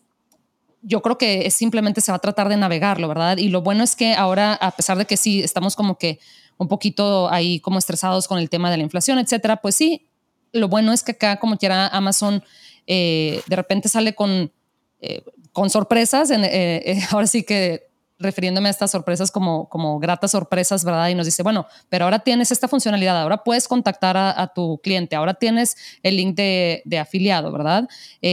yo 0.81 1.01
creo 1.01 1.17
que 1.17 1.51
simplemente 1.51 1.99
se 1.99 2.11
va 2.11 2.15
a 2.15 2.19
tratar 2.19 2.47
de 2.47 2.55
navegarlo, 2.55 3.09
¿verdad? 3.09 3.37
Y 3.37 3.49
lo 3.49 3.61
bueno 3.61 3.83
es 3.83 3.95
que 3.95 4.13
ahora, 4.13 4.53
a 4.53 4.71
pesar 4.71 4.97
de 4.97 5.05
que 5.05 5.17
sí 5.17 5.43
estamos 5.43 5.75
como 5.75 5.97
que 5.97 6.19
un 6.57 6.69
poquito 6.69 7.29
ahí 7.29 7.59
como 7.59 7.77
estresados 7.77 8.27
con 8.27 8.39
el 8.39 8.49
tema 8.49 8.71
de 8.71 8.77
la 8.77 8.83
inflación, 8.83 9.19
etcétera, 9.19 9.57
pues 9.57 9.75
sí, 9.75 10.07
lo 10.53 10.69
bueno 10.69 10.93
es 10.93 11.03
que 11.03 11.11
acá 11.11 11.37
como 11.37 11.57
quiera 11.57 11.87
Amazon 11.87 12.43
eh, 12.87 13.41
de 13.45 13.55
repente 13.55 13.89
sale 13.89 14.15
con 14.15 14.51
eh, 15.01 15.23
con 15.51 15.69
sorpresas, 15.69 16.31
en, 16.31 16.43
eh, 16.45 17.01
ahora 17.11 17.27
sí 17.27 17.43
que 17.43 17.87
refiriéndome 18.19 18.69
a 18.69 18.71
estas 18.71 18.91
sorpresas 18.91 19.31
como, 19.31 19.69
como 19.69 19.99
gratas 19.99 20.31
sorpresas, 20.31 20.83
¿verdad? 20.83 21.09
Y 21.09 21.15
nos 21.15 21.25
dice, 21.25 21.43
bueno, 21.43 21.67
pero 21.89 22.05
ahora 22.05 22.19
tienes 22.19 22.51
esta 22.51 22.67
funcionalidad, 22.67 23.21
ahora 23.21 23.43
puedes 23.43 23.67
contactar 23.67 24.17
a, 24.17 24.51
tu 24.55 24.79
cliente, 24.81 25.15
ahora 25.15 25.35
tienes 25.35 25.75
el 26.03 26.17
link 26.17 26.35
de, 26.35 26.81
de 26.85 26.99
afiliado, 26.99 27.51
¿verdad? 27.51 27.87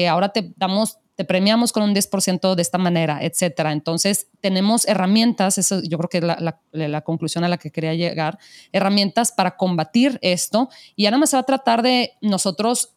ahora 0.08 0.30
te 0.30 0.52
damos, 0.56 0.98
te 1.16 1.24
premiamos 1.24 1.72
con 1.72 1.82
un 1.82 1.94
10% 1.94 2.54
de 2.54 2.62
esta 2.62 2.78
manera, 2.78 3.18
etcétera. 3.22 3.72
Entonces, 3.72 4.28
tenemos 4.40 4.86
herramientas, 4.88 5.58
eso 5.58 5.82
yo 5.82 5.98
creo 5.98 6.08
que 6.08 6.18
es 6.18 6.24
la, 6.24 6.60
la, 6.72 7.00
conclusión 7.02 7.44
a 7.44 7.48
la 7.48 7.58
que 7.58 7.70
quería 7.70 7.94
llegar, 7.94 8.38
herramientas 8.72 9.32
para 9.32 9.56
combatir 9.56 10.18
esto 10.22 10.68
y 10.96 11.06
ahora 11.06 11.18
más 11.18 11.30
se 11.30 11.36
va 11.36 11.40
a 11.40 11.46
tratar 11.46 11.82
de 11.82 12.12
nosotros, 12.20 12.94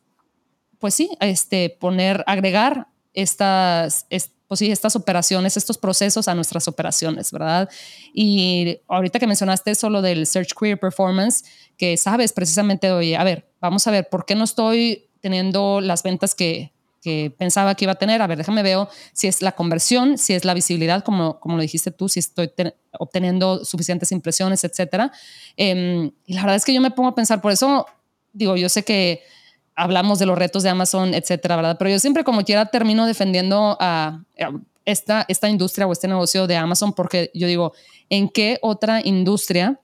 pues 0.80 0.93
sí, 0.93 1.10
este, 1.19 1.69
poner, 1.69 2.23
agregar 2.28 2.88
estas, 3.13 4.06
pues 4.47 4.60
sí, 4.60 4.71
estas 4.71 4.95
operaciones, 4.95 5.57
estos 5.57 5.77
procesos 5.77 6.27
a 6.27 6.36
nuestras 6.36 6.67
operaciones, 6.67 7.31
¿verdad? 7.31 7.69
Y 8.13 8.79
ahorita 8.88 9.19
que 9.19 9.27
mencionaste 9.27 9.71
eso, 9.71 9.89
lo 9.89 10.01
del 10.01 10.25
Search 10.25 10.53
Query 10.57 10.77
Performance, 10.77 11.43
que 11.77 11.97
sabes 11.97 12.31
precisamente, 12.33 12.91
oye, 12.91 13.17
a 13.17 13.23
ver, 13.23 13.49
vamos 13.60 13.86
a 13.88 13.91
ver, 13.91 14.07
¿por 14.10 14.25
qué 14.25 14.36
no 14.36 14.45
estoy 14.45 15.10
teniendo 15.19 15.81
las 15.81 16.01
ventas 16.03 16.33
que, 16.33 16.71
que 17.01 17.33
pensaba 17.38 17.75
que 17.75 17.86
iba 17.86 17.91
a 17.91 17.95
tener? 17.95 18.21
A 18.21 18.27
ver, 18.27 18.38
déjame 18.38 18.63
ver 18.63 18.88
si 19.12 19.27
es 19.27 19.41
la 19.41 19.51
conversión, 19.51 20.17
si 20.17 20.33
es 20.33 20.45
la 20.45 20.53
visibilidad, 20.53 21.03
como, 21.03 21.39
como 21.39 21.57
lo 21.57 21.62
dijiste 21.62 21.91
tú, 21.91 22.07
si 22.07 22.19
estoy 22.19 22.49
obteniendo 22.99 23.65
suficientes 23.65 24.12
impresiones, 24.13 24.63
etcétera. 24.63 25.12
Em, 25.57 26.12
y 26.25 26.33
la 26.33 26.41
verdad 26.41 26.55
es 26.55 26.65
que 26.65 26.73
yo 26.73 26.81
me 26.81 26.91
pongo 26.91 27.10
a 27.10 27.15
pensar, 27.15 27.41
por 27.41 27.51
eso 27.51 27.86
digo, 28.31 28.55
yo 28.55 28.69
sé 28.69 28.83
que 28.83 29.23
hablamos 29.78 30.18
de 30.20 30.26
los 30.26 30.38
retos 30.38 30.63
de 30.63 30.70
Amazon, 30.70 31.13
etcétera, 31.13 31.56
¿verdad? 31.56 31.78
Pero 31.78 31.92
yo 31.92 32.00
siempre 32.00 32.24
como 32.24 32.44
quiera 32.44 32.66
termino 32.66 33.06
defendiendo 33.06 33.78
a, 33.80 34.24
esta, 34.86 35.24
esta 35.28 35.48
industria 35.48 35.88
o 35.88 35.94
este 35.94 36.08
negocio 36.08 36.48
de 36.48 36.58
Amazon 36.58 36.94
porque 36.94 37.30
yo 37.34 37.48
digo, 37.48 37.74
¿en 38.10 38.28
qué 38.28 38.58
otra 38.62 39.02
industria 39.06 39.80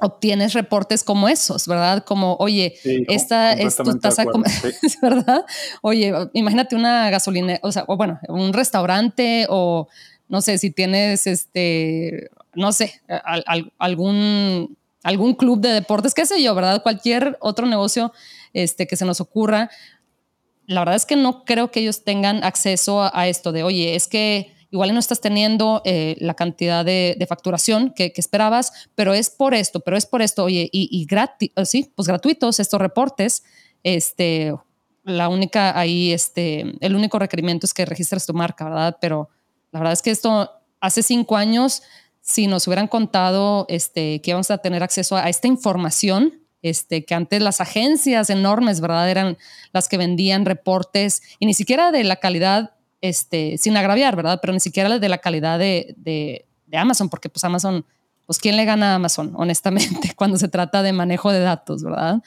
obtienes 0.00 0.54
reportes 0.54 1.04
como 1.04 1.28
esos, 1.28 1.68
¿verdad? 1.68 2.04
Como, 2.04 2.36
oye, 2.40 2.74
esta 3.08 3.52
es 3.52 3.76
tu 3.76 3.98
tasa, 3.98 4.24
¿verdad? 5.02 5.44
Oye, 5.82 6.12
imagínate 6.32 6.74
una 6.74 7.08
gasolina, 7.10 7.58
o 7.62 7.70
sea, 7.70 7.84
o 7.86 7.96
bueno, 7.96 8.18
un 8.28 8.52
restaurante 8.52 9.46
o 9.48 9.88
no 10.28 10.40
sé 10.40 10.58
si 10.58 10.70
tienes 10.72 11.26
este, 11.28 12.30
no 12.54 12.72
sé, 12.72 13.00
algún 13.78 14.76
algún 15.04 15.34
club 15.34 15.60
de 15.60 15.70
deportes, 15.70 16.12
qué 16.12 16.26
sé 16.26 16.42
yo, 16.42 16.54
¿verdad? 16.54 16.82
Cualquier 16.82 17.38
otro 17.40 17.66
negocio 17.66 18.12
este, 18.52 18.86
que 18.86 18.96
se 18.96 19.04
nos 19.04 19.20
ocurra. 19.20 19.70
La 20.66 20.80
verdad 20.80 20.96
es 20.96 21.06
que 21.06 21.16
no 21.16 21.44
creo 21.44 21.70
que 21.70 21.80
ellos 21.80 22.04
tengan 22.04 22.44
acceso 22.44 23.10
a, 23.12 23.28
esto 23.28 23.52
de, 23.52 23.62
oye, 23.62 23.94
es 23.94 24.06
que 24.06 24.54
igual 24.70 24.92
no 24.92 25.00
estás 25.00 25.20
teniendo 25.20 25.80
eh, 25.84 26.16
la 26.20 26.34
cantidad 26.34 26.84
de, 26.84 27.24
facturación 27.28 27.90
que, 27.94 28.12
esperabas, 28.16 28.88
pero 28.94 29.14
es 29.14 29.30
por 29.30 29.54
esto, 29.54 29.80
pero 29.80 29.96
es 29.96 30.04
por 30.04 30.20
esto, 30.20 30.44
oye, 30.44 30.68
y, 30.72 30.88
y 30.90 31.06
gratis, 31.06 31.50
eh, 31.56 31.64
sí, 31.64 31.90
pues 31.94 32.06
gratuitos 32.06 32.60
estos 32.60 32.80
reportes, 32.80 33.44
este, 33.82 34.54
la 35.04 35.28
única 35.28 35.78
ahí, 35.78 36.12
este, 36.12 36.74
el 36.80 36.94
único 36.94 37.18
requerimiento 37.18 37.66
es 37.66 37.72
que 37.72 37.86
registres 37.86 38.26
tu 38.26 38.34
marca, 38.34 38.64
¿verdad? 38.64 38.98
Pero 39.00 39.30
la 39.72 39.80
verdad 39.80 39.94
es 39.94 40.02
que 40.02 40.10
esto 40.10 40.50
hace 40.80 41.02
cinco 41.02 41.36
años 41.36 41.82
si 42.20 42.46
nos 42.46 42.66
hubieran 42.66 42.88
contado 42.88 43.64
este, 43.70 44.20
que 44.20 44.30
íbamos 44.32 44.50
a 44.50 44.58
tener 44.58 44.82
acceso 44.82 45.16
a 45.16 45.30
esta 45.30 45.48
información, 45.48 46.42
este, 46.62 47.04
que 47.04 47.14
antes 47.14 47.40
las 47.42 47.60
agencias 47.60 48.30
enormes, 48.30 48.80
¿verdad? 48.80 49.10
Eran 49.10 49.38
las 49.72 49.88
que 49.88 49.98
vendían 49.98 50.44
reportes 50.44 51.22
y 51.38 51.46
ni 51.46 51.54
siquiera 51.54 51.92
de 51.92 52.04
la 52.04 52.16
calidad, 52.16 52.72
este, 53.00 53.58
sin 53.58 53.76
agraviar, 53.76 54.16
¿verdad? 54.16 54.38
Pero 54.40 54.52
ni 54.52 54.60
siquiera 54.60 54.98
de 54.98 55.08
la 55.08 55.18
calidad 55.18 55.58
de, 55.58 55.94
de 56.68 56.76
Amazon, 56.76 57.08
porque 57.08 57.28
pues 57.28 57.42
Amazon, 57.44 57.84
pues 58.26 58.38
¿quién 58.38 58.56
le 58.56 58.64
gana 58.64 58.92
a 58.92 58.94
Amazon, 58.96 59.32
honestamente, 59.36 60.12
cuando 60.14 60.36
se 60.36 60.48
trata 60.48 60.82
de 60.82 60.92
manejo 60.92 61.32
de 61.32 61.40
datos, 61.40 61.82
verdad? 61.82 62.22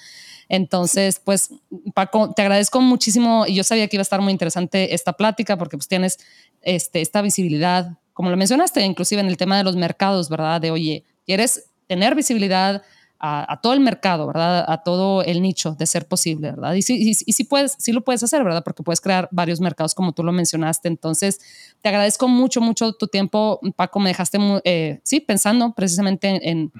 Entonces, 0.49 1.21
pues, 1.23 1.51
Paco, 1.93 2.33
te 2.33 2.41
agradezco 2.41 2.81
muchísimo 2.81 3.45
y 3.47 3.55
yo 3.55 3.63
sabía 3.63 3.87
que 3.87 3.95
iba 3.95 4.01
a 4.01 4.03
estar 4.03 4.19
muy 4.19 4.33
interesante 4.33 4.93
esta 4.93 5.13
plática 5.13 5.57
porque 5.57 5.77
pues 5.77 5.87
tienes 5.87 6.19
este, 6.61 6.99
esta 6.99 7.21
visibilidad, 7.21 7.97
como 8.11 8.29
lo 8.29 8.35
mencionaste, 8.35 8.81
inclusive 8.81 9.21
en 9.21 9.27
el 9.27 9.37
tema 9.37 9.57
de 9.57 9.63
los 9.63 9.77
mercados, 9.77 10.27
¿verdad? 10.27 10.59
De, 10.59 10.71
oye, 10.71 11.05
quieres 11.25 11.69
tener 11.87 12.15
visibilidad 12.15 12.83
a, 13.23 13.59
todo 13.61 13.73
el 13.73 13.79
mercado, 13.79 14.27
¿verdad? 14.27 14.65
A 14.67 14.83
todo 14.83 15.21
el 15.23 15.41
nicho 15.41 15.75
de 15.75 15.85
ser 15.85 16.07
posible, 16.07 16.51
¿verdad? 16.51 16.73
Y 16.73 16.81
sí, 16.81 17.43
puedes, 17.43 17.75
sí 17.77 17.91
lo 17.91 18.01
puedes 18.01 18.23
hacer, 18.23 18.43
¿verdad? 18.43 18.63
Porque 18.63 18.81
puedes 18.81 18.99
crear 18.99 19.29
varios 19.31 19.61
mercados 19.61 19.93
como 19.93 20.13
tú 20.13 20.23
lo 20.23 20.31
mencionaste. 20.31 20.87
Entonces, 20.87 21.39
te 21.81 21.89
agradezco 21.89 22.27
mucho, 22.27 22.61
mucho 22.61 22.93
tu 22.93 23.07
tiempo, 23.07 23.59
Paco. 23.75 23.99
Me 23.99 24.09
dejaste, 24.09 24.39
eh, 24.63 24.99
sí, 25.03 25.19
pensando 25.19 25.73
precisamente 25.73 26.49
en, 26.49 26.71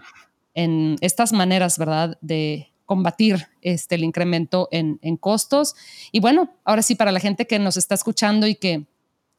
en 0.55 0.95
estas 1.01 1.31
maneras, 1.31 1.77
¿verdad? 1.77 2.17
De, 2.21 2.71
combatir 2.91 3.47
este, 3.61 3.95
el 3.95 4.03
incremento 4.03 4.67
en, 4.69 4.99
costos. 5.15 5.75
Y 6.11 6.19
bueno, 6.19 6.49
ahora 6.65 6.81
sí, 6.81 6.95
para 6.95 7.13
la 7.13 7.21
gente 7.21 7.47
que 7.47 7.57
nos 7.57 7.77
está 7.77 7.95
escuchando 7.95 8.47
y 8.47 8.55
que 8.55 8.85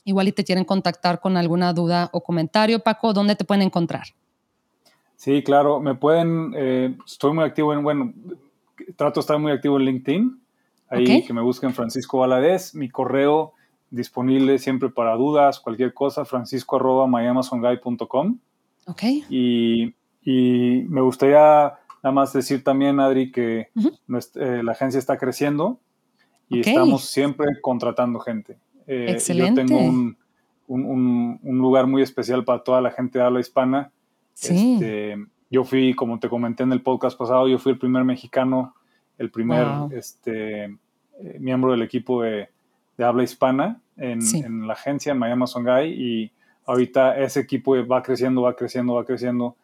igual 0.05 0.29
y 0.29 0.33
te 0.33 0.43
quieren 0.43 0.65
contactar 0.65 1.21
con 1.21 1.37
alguna 1.37 1.75
duda 1.75 2.09
o 2.15 2.23
comentario, 2.23 2.81
Paco, 2.81 3.13
¿dónde 3.13 3.37
te 3.37 3.45
pueden 3.45 3.61
encontrar? 3.61 4.05
Sí, 5.23 5.43
claro, 5.43 5.81
me 5.81 5.95
pueden, 5.95 6.53
eh, 6.57 6.97
estoy 7.07 7.33
muy 7.33 7.45
activo 7.45 7.73
en, 7.73 7.83
bueno, 7.83 8.13
trato 8.97 9.15
de 9.15 9.21
estar 9.21 9.39
muy 9.39 9.53
activo 9.53 9.79
en 9.79 9.85
LinkedIn, 9.85 10.41
ahí 10.89 11.25
que 11.25 11.33
me 11.33 11.41
busquen 11.41 11.73
Francisco 11.73 12.19
Valadez, 12.19 12.75
mi 12.75 12.89
correo 12.89 13.53
disponible 13.91 14.59
siempre 14.59 14.89
para 14.89 15.15
dudas, 15.15 15.61
cualquier 15.61 15.95
cosa, 15.95 16.25
francisco 16.25 16.77
arroba 16.77 17.07
Ok. 18.87 19.03
Y, 19.31 19.95
y 20.25 20.85
me 20.89 21.03
gustaría 21.03 21.79
Nada 22.03 22.13
más 22.13 22.33
decir 22.33 22.65
también, 22.65 22.99
Adri, 22.99 23.31
que 23.31 23.69
eh, 23.71 24.63
la 24.63 24.73
agencia 24.73 24.99
está 24.99 25.19
creciendo 25.19 25.79
y 26.49 26.61
estamos 26.61 27.05
siempre 27.05 27.47
contratando 27.61 28.19
gente. 28.19 28.59
Excelente. 28.89 29.61
Eh, 29.61 29.65
yo 29.65 29.69
tengo 29.69 30.17
un, 30.67 31.39
lugar 31.45 31.87
muy 31.87 32.03
especial 32.03 32.45
para 32.45 32.65
toda 32.65 32.81
la 32.81 32.91
gente 32.91 33.21
de 33.21 33.25
habla 33.25 33.39
hispana. 33.39 33.93
Este, 34.35 35.17
yo 35.51 35.65
fui, 35.65 35.95
como 35.95 36.19
te 36.19 36.29
comenté 36.29 36.63
en 36.63 36.73
el 36.73 36.83
podcast 36.83 37.19
pasado, 37.19 37.47
yo 37.49 37.59
fui 37.59 37.73
el 37.73 37.79
primer 37.79 38.05
mexicano, 38.05 38.75
el 39.19 39.31
primer 39.31 39.67
este, 39.93 40.65
eh, 40.65 41.37
miembro 41.39 41.73
del 41.73 41.83
equipo 41.83 42.23
de, 42.23 42.49
habla 42.99 43.23
hispana 43.23 43.81
en, 43.97 44.67
la 44.67 44.73
agencia, 44.73 45.13
en 45.13 45.19
Miami 45.19 45.47
Songhai, 45.47 45.93
y 45.93 46.33
ahorita 46.67 47.19
ese 47.19 47.41
equipo 47.41 47.75
va 47.87 48.03
creciendo, 48.03 48.43
va 48.43 48.55
creciendo, 48.57 48.95
va 48.95 49.05
creciendo, 49.05 49.57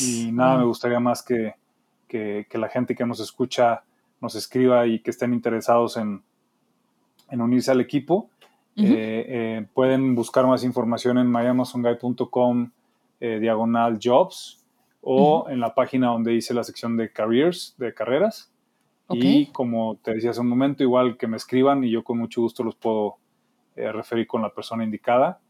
y 0.00 0.30
nada, 0.32 0.58
me 0.58 0.64
gustaría 0.64 1.00
más 1.00 1.22
que, 1.22 1.54
que, 2.06 2.46
la 2.54 2.68
gente 2.68 2.94
que 2.94 3.06
nos 3.06 3.20
escucha 3.20 3.82
nos 4.20 4.34
escriba 4.34 4.86
y 4.86 4.98
que 5.00 5.10
estén 5.10 5.32
interesados 5.32 5.96
en, 5.96 6.22
unirse 7.30 7.70
al 7.70 7.80
equipo. 7.80 8.28
Eh, 8.76 8.86
eh, 9.28 9.66
pueden 9.74 10.14
buscar 10.14 10.46
más 10.46 10.64
información 10.64 11.18
en 11.18 11.30
myamazonguy.com 11.30 12.70
eh, 13.20 13.38
diagonal 13.38 13.98
jobs 14.02 14.64
o 15.02 15.46
en 15.48 15.60
la 15.60 15.74
página 15.74 16.08
donde 16.08 16.32
dice 16.32 16.52
la 16.52 16.64
sección 16.64 16.96
de 16.96 17.12
careers, 17.12 17.74
de 17.78 17.94
carreras. 17.94 18.52
Y 19.12 19.46
como 19.46 19.96
te 19.96 20.14
decía 20.14 20.30
hace 20.30 20.40
un 20.40 20.48
momento, 20.48 20.84
igual 20.84 21.16
que 21.16 21.26
me 21.26 21.36
escriban 21.36 21.82
y 21.82 21.90
yo 21.90 22.04
con 22.04 22.18
mucho 22.18 22.42
gusto 22.42 22.62
los 22.62 22.76
puedo 22.76 23.16
referir 23.74 24.28
con 24.28 24.40
la 24.40 24.54
persona 24.54 24.84
indicada. 24.84 25.40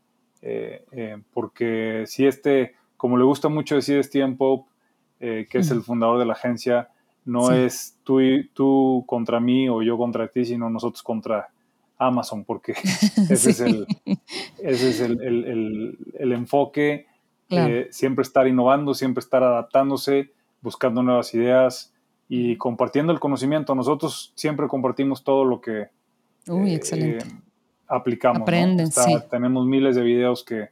porque 1.34 2.04
si 2.06 2.26
este, 2.26 2.74
como 2.96 3.18
le 3.18 3.24
gusta 3.24 3.48
mucho 3.48 3.74
decir 3.74 4.02
Steven 4.04 4.36
Pope, 4.36 4.70
eh, 5.22 5.46
que 5.50 5.58
es 5.58 5.70
el 5.70 5.82
fundador 5.82 6.18
de 6.18 6.24
la 6.24 6.32
agencia, 6.32 6.88
no 7.26 7.52
es 7.52 7.98
tú, 8.04 8.20
tú 8.54 9.04
contra 9.06 9.38
mí 9.38 9.68
o 9.68 9.82
yo 9.82 9.98
contra 9.98 10.28
ti, 10.28 10.46
sino 10.46 10.70
nosotros 10.70 11.02
contra 11.02 11.48
Amazon, 11.98 12.44
porque 12.44 12.72
ese 13.30 13.50
es 13.50 13.60
el, 13.62 13.86
ese 14.62 14.88
es 14.90 15.00
el, 15.00 15.20
el, 15.22 15.98
el, 16.18 16.32
enfoque, 16.32 17.06
eh, 17.50 17.88
siempre 17.90 18.22
estar 18.22 18.46
innovando, 18.46 18.94
siempre 18.94 19.20
estar 19.20 19.42
adaptándose, 19.42 20.32
buscando 20.60 21.02
nuevas 21.02 21.34
ideas 21.34 21.92
y 22.28 22.56
compartiendo 22.56 23.12
el 23.12 23.20
conocimiento. 23.20 23.74
Nosotros 23.74 24.32
siempre 24.36 24.68
compartimos 24.68 25.24
todo 25.24 25.44
lo 25.44 25.60
que 25.60 25.88
eh, 26.46 27.18
aplicamos. 27.88 28.48
Tenemos 29.28 29.66
miles 29.66 29.96
de 29.96 30.02
videos 30.02 30.44
que, 30.44 30.68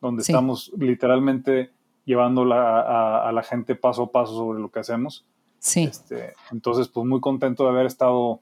donde 0.00 0.22
estamos 0.22 0.72
literalmente 0.78 1.70
llevando 2.04 2.42
a, 2.52 3.30
la 3.32 3.42
gente 3.42 3.74
paso 3.74 4.04
a 4.04 4.12
paso 4.12 4.34
sobre 4.34 4.60
lo 4.60 4.70
que 4.70 4.80
hacemos. 4.80 5.26
Sí. 5.58 5.84
Este, 5.84 6.32
entonces, 6.50 6.88
pues 6.88 7.06
muy 7.06 7.20
contento 7.20 7.64
de 7.64 7.70
haber 7.70 7.86
estado 7.86 8.40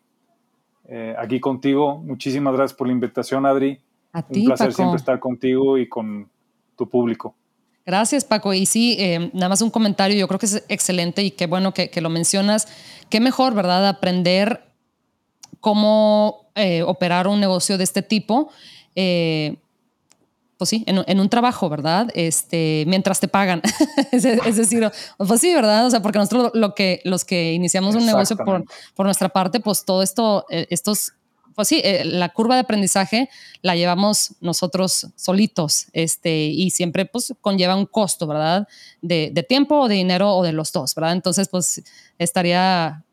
eh, 0.88 1.14
aquí 1.18 1.40
contigo. 1.40 1.98
Muchísimas 1.98 2.54
gracias 2.54 2.76
por 2.76 2.86
la 2.86 2.92
invitación, 2.92 3.44
Adri. 3.46 3.80
A 4.12 4.22
ti, 4.22 4.40
Un 4.40 4.46
placer 4.46 4.72
siempre 4.72 4.96
estar 4.96 5.18
contigo 5.18 5.78
y 5.78 5.88
con 5.88 6.28
tu 6.76 6.88
público. 6.88 7.34
Gracias, 7.88 8.24
Paco. 8.24 8.52
Y 8.52 8.66
sí, 8.66 8.96
eh, 9.00 9.30
nada 9.32 9.48
más 9.48 9.62
un 9.62 9.70
comentario, 9.70 10.16
yo 10.16 10.28
creo 10.28 10.38
que 10.38 10.46
es 10.46 10.62
excelente 10.68 11.22
y 11.22 11.30
qué 11.30 11.46
bueno 11.46 11.72
que, 11.72 11.90
lo 12.00 12.10
mencionas. 12.10 12.68
Qué 13.08 13.18
mejor, 13.18 13.54
¿verdad? 13.54 13.88
Aprender 13.88 14.62
cómo 15.60 16.50
eh, 16.54 16.82
operar 16.82 17.26
un 17.26 17.40
negocio 17.40 17.78
de 17.78 17.84
este 17.84 18.02
tipo 18.02 18.50
pues 20.58 20.70
sí, 20.70 20.84
en, 20.86 21.20
un 21.20 21.28
trabajo, 21.28 21.68
¿verdad? 21.68 22.08
Este, 22.14 22.82
mientras 22.88 23.20
te 23.20 23.28
pagan. 23.28 23.62
es, 24.12 24.24
decir, 24.56 24.90
pues 25.16 25.40
sí, 25.40 25.54
¿verdad? 25.54 25.86
O 25.86 25.90
sea, 25.90 26.02
porque 26.02 26.18
nosotros 26.18 26.50
lo 26.52 26.74
que, 26.74 27.00
los 27.04 27.24
que 27.24 27.52
iniciamos 27.52 27.94
un 27.94 28.04
negocio 28.04 28.36
por, 28.36 28.64
por 28.94 29.06
nuestra 29.06 29.28
parte, 29.28 29.60
pues 29.60 29.84
todo 29.84 30.02
esto, 30.02 30.46
eh, 30.50 30.66
estos, 30.70 31.12
pues 31.58 31.66
sí, 31.66 31.80
eh, 31.82 32.04
la 32.04 32.28
curva 32.28 32.54
de 32.54 32.60
aprendizaje 32.60 33.28
la 33.62 33.74
llevamos 33.74 34.36
nosotros 34.40 35.08
solitos, 35.16 35.88
este, 35.92 36.44
y 36.44 36.70
siempre 36.70 37.04
pues 37.04 37.34
conlleva 37.40 37.74
un 37.74 37.86
costo, 37.86 38.28
¿verdad? 38.28 38.68
De, 39.02 39.32
de 39.34 39.42
tiempo 39.42 39.74
o 39.76 39.88
de 39.88 39.96
dinero 39.96 40.36
o 40.36 40.44
de 40.44 40.52
los 40.52 40.70
dos, 40.70 40.94
¿verdad? 40.94 41.14
Entonces, 41.14 41.48
pues 41.48 41.82
estaría 42.16 43.04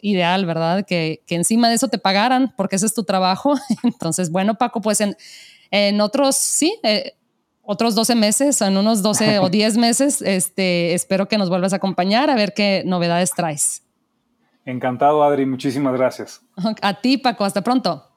ideal, 0.00 0.46
¿verdad? 0.46 0.86
Que, 0.86 1.22
que, 1.26 1.34
encima 1.34 1.68
de 1.68 1.74
eso 1.74 1.88
te 1.88 1.98
pagaran, 1.98 2.54
porque 2.56 2.76
ese 2.76 2.86
es 2.86 2.94
tu 2.94 3.04
trabajo. 3.04 3.52
Entonces, 3.82 4.30
bueno, 4.30 4.54
Paco, 4.54 4.80
pues 4.80 5.02
en, 5.02 5.14
en 5.70 6.00
otros, 6.00 6.36
sí, 6.36 6.78
eh, 6.82 7.12
otros 7.60 7.94
12 7.94 8.14
meses, 8.14 8.62
en 8.62 8.78
unos 8.78 9.02
12 9.02 9.40
o 9.40 9.48
10 9.50 9.76
meses, 9.76 10.22
este, 10.22 10.94
espero 10.94 11.28
que 11.28 11.36
nos 11.36 11.50
vuelvas 11.50 11.74
a 11.74 11.76
acompañar 11.76 12.30
a 12.30 12.34
ver 12.34 12.54
qué 12.54 12.82
novedades 12.86 13.32
traes. 13.32 13.82
Encantado, 14.64 15.22
Adri. 15.22 15.46
Muchísimas 15.46 15.94
gracias. 15.94 16.42
A 16.82 16.94
ti, 16.94 17.18
Paco. 17.18 17.44
Hasta 17.44 17.62
pronto. 17.62 18.09